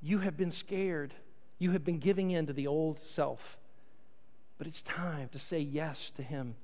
you 0.00 0.18
have 0.18 0.36
been 0.36 0.52
scared. 0.52 1.14
You 1.58 1.72
have 1.72 1.84
been 1.84 1.98
giving 1.98 2.30
in 2.30 2.46
to 2.46 2.52
the 2.52 2.66
old 2.66 3.00
self. 3.04 3.58
But 4.58 4.66
it's 4.66 4.82
time 4.82 5.28
to 5.30 5.38
say 5.38 5.60
yes 5.60 6.10
to 6.16 6.22
Him, 6.22 6.54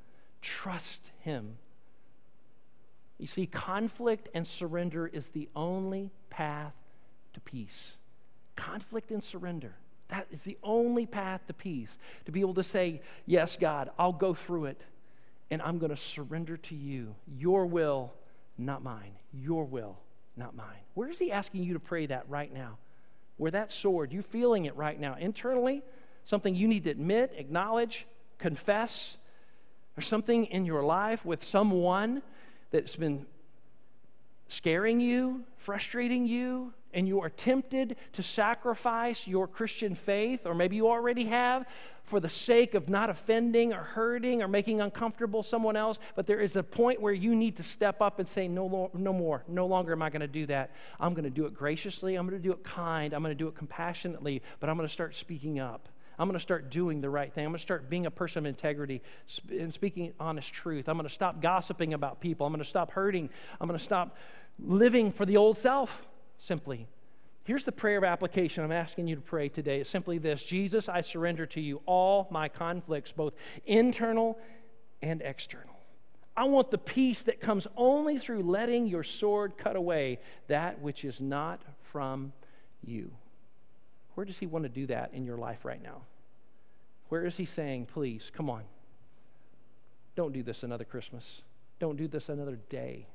trust 0.40 1.10
Him, 1.20 1.58
you 3.18 3.26
see, 3.26 3.46
conflict 3.46 4.28
and 4.34 4.46
surrender 4.46 5.06
is 5.06 5.28
the 5.28 5.48
only 5.54 6.10
path 6.30 6.74
to 7.34 7.40
peace. 7.40 7.92
Conflict 8.56 9.10
and 9.10 9.22
surrender. 9.22 9.76
That 10.08 10.26
is 10.30 10.42
the 10.42 10.58
only 10.62 11.06
path 11.06 11.46
to 11.46 11.54
peace. 11.54 11.90
To 12.26 12.32
be 12.32 12.40
able 12.40 12.54
to 12.54 12.62
say, 12.62 13.00
Yes, 13.26 13.56
God, 13.58 13.90
I'll 13.98 14.12
go 14.12 14.34
through 14.34 14.66
it, 14.66 14.80
and 15.50 15.62
I'm 15.62 15.78
going 15.78 15.90
to 15.90 15.96
surrender 15.96 16.56
to 16.56 16.74
you. 16.74 17.14
Your 17.38 17.66
will, 17.66 18.12
not 18.58 18.82
mine. 18.82 19.12
Your 19.32 19.64
will, 19.64 19.98
not 20.36 20.54
mine. 20.54 20.66
Where 20.94 21.08
is 21.08 21.18
He 21.18 21.32
asking 21.32 21.62
you 21.64 21.74
to 21.74 21.80
pray 21.80 22.06
that 22.06 22.28
right 22.28 22.52
now? 22.52 22.78
Where 23.36 23.50
that 23.50 23.72
sword, 23.72 24.12
you're 24.12 24.22
feeling 24.22 24.64
it 24.66 24.76
right 24.76 24.98
now 24.98 25.16
internally, 25.18 25.82
something 26.24 26.54
you 26.54 26.68
need 26.68 26.84
to 26.84 26.90
admit, 26.90 27.32
acknowledge, 27.36 28.06
confess, 28.38 29.16
or 29.96 30.02
something 30.02 30.46
in 30.46 30.64
your 30.64 30.82
life 30.82 31.24
with 31.24 31.42
someone 31.44 32.22
that's 32.74 32.96
been 32.96 33.24
scaring 34.48 34.98
you, 34.98 35.44
frustrating 35.56 36.26
you, 36.26 36.72
and 36.92 37.06
you 37.06 37.20
are 37.20 37.30
tempted 37.30 37.94
to 38.12 38.22
sacrifice 38.22 39.28
your 39.28 39.46
Christian 39.46 39.94
faith, 39.94 40.44
or 40.44 40.56
maybe 40.56 40.74
you 40.74 40.88
already 40.88 41.26
have, 41.26 41.66
for 42.02 42.18
the 42.18 42.28
sake 42.28 42.74
of 42.74 42.88
not 42.88 43.10
offending 43.10 43.72
or 43.72 43.78
hurting 43.78 44.42
or 44.42 44.48
making 44.48 44.80
uncomfortable 44.80 45.44
someone 45.44 45.76
else, 45.76 46.00
but 46.16 46.26
there 46.26 46.40
is 46.40 46.56
a 46.56 46.64
point 46.64 47.00
where 47.00 47.12
you 47.12 47.36
need 47.36 47.54
to 47.56 47.62
step 47.62 48.02
up 48.02 48.18
and 48.18 48.28
say, 48.28 48.48
No, 48.48 48.90
no 48.92 49.12
more. 49.12 49.44
No 49.46 49.66
longer 49.66 49.92
am 49.92 50.02
I 50.02 50.10
going 50.10 50.20
to 50.20 50.26
do 50.26 50.44
that. 50.46 50.72
I'm 50.98 51.14
going 51.14 51.24
to 51.24 51.30
do 51.30 51.46
it 51.46 51.54
graciously. 51.54 52.16
I'm 52.16 52.28
going 52.28 52.42
to 52.42 52.46
do 52.46 52.52
it 52.52 52.64
kind. 52.64 53.14
I'm 53.14 53.22
going 53.22 53.30
to 53.30 53.38
do 53.38 53.46
it 53.46 53.54
compassionately, 53.54 54.42
but 54.58 54.68
I'm 54.68 54.76
going 54.76 54.88
to 54.88 54.92
start 54.92 55.14
speaking 55.14 55.60
up. 55.60 55.88
I'm 56.18 56.28
going 56.28 56.38
to 56.38 56.42
start 56.42 56.70
doing 56.70 57.00
the 57.00 57.10
right 57.10 57.32
thing. 57.32 57.44
I'm 57.44 57.50
going 57.50 57.58
to 57.58 57.62
start 57.62 57.90
being 57.90 58.06
a 58.06 58.10
person 58.10 58.40
of 58.40 58.46
integrity 58.46 59.02
and 59.50 59.72
speaking 59.72 60.12
honest 60.20 60.52
truth. 60.52 60.88
I'm 60.88 60.96
going 60.96 61.08
to 61.08 61.14
stop 61.14 61.40
gossiping 61.42 61.94
about 61.94 62.20
people. 62.20 62.46
I'm 62.46 62.52
going 62.52 62.62
to 62.62 62.68
stop 62.68 62.92
hurting. 62.92 63.30
I'm 63.60 63.68
going 63.68 63.78
to 63.78 63.84
stop 63.84 64.16
living 64.58 65.10
for 65.10 65.26
the 65.26 65.36
old 65.36 65.58
self, 65.58 66.06
simply. 66.38 66.86
Here's 67.44 67.64
the 67.64 67.72
prayer 67.72 67.98
of 67.98 68.04
application 68.04 68.64
I'm 68.64 68.72
asking 68.72 69.06
you 69.06 69.16
to 69.16 69.20
pray 69.20 69.48
today. 69.48 69.80
It's 69.80 69.90
simply 69.90 70.18
this 70.18 70.42
Jesus, 70.42 70.88
I 70.88 71.02
surrender 71.02 71.46
to 71.46 71.60
you 71.60 71.82
all 71.84 72.26
my 72.30 72.48
conflicts, 72.48 73.12
both 73.12 73.34
internal 73.66 74.38
and 75.02 75.20
external. 75.20 75.74
I 76.36 76.44
want 76.44 76.70
the 76.70 76.78
peace 76.78 77.22
that 77.24 77.40
comes 77.40 77.66
only 77.76 78.18
through 78.18 78.42
letting 78.42 78.86
your 78.86 79.04
sword 79.04 79.56
cut 79.56 79.76
away 79.76 80.18
that 80.48 80.80
which 80.80 81.04
is 81.04 81.20
not 81.20 81.62
from 81.82 82.32
you. 82.82 83.12
Where 84.14 84.24
does 84.24 84.38
He 84.38 84.46
want 84.46 84.64
to 84.64 84.68
do 84.68 84.86
that 84.86 85.10
in 85.12 85.24
your 85.24 85.36
life 85.36 85.64
right 85.64 85.82
now? 85.82 86.02
Where 87.08 87.24
is 87.24 87.36
He 87.36 87.44
saying, 87.44 87.86
please, 87.86 88.30
come 88.34 88.48
on, 88.48 88.62
don't 90.16 90.32
do 90.32 90.42
this 90.42 90.62
another 90.62 90.84
Christmas. 90.84 91.42
Don't 91.80 91.96
do 91.96 92.06
this 92.06 92.28
another 92.28 92.58
day. 92.68 93.06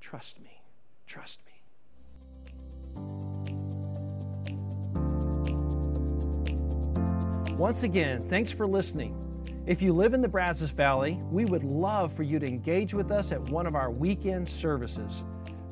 Trust 0.00 0.38
me. 0.38 0.60
Trust 1.06 1.38
me. 1.46 1.52
Once 7.56 7.84
again, 7.84 8.28
thanks 8.28 8.52
for 8.52 8.66
listening. 8.66 9.22
If 9.66 9.80
you 9.80 9.94
live 9.94 10.12
in 10.12 10.20
the 10.20 10.28
Brazos 10.28 10.70
Valley, 10.70 11.18
we 11.30 11.46
would 11.46 11.64
love 11.64 12.12
for 12.12 12.22
you 12.22 12.38
to 12.38 12.46
engage 12.46 12.92
with 12.92 13.10
us 13.10 13.32
at 13.32 13.40
one 13.48 13.66
of 13.66 13.74
our 13.74 13.90
weekend 13.90 14.46
services. 14.48 15.24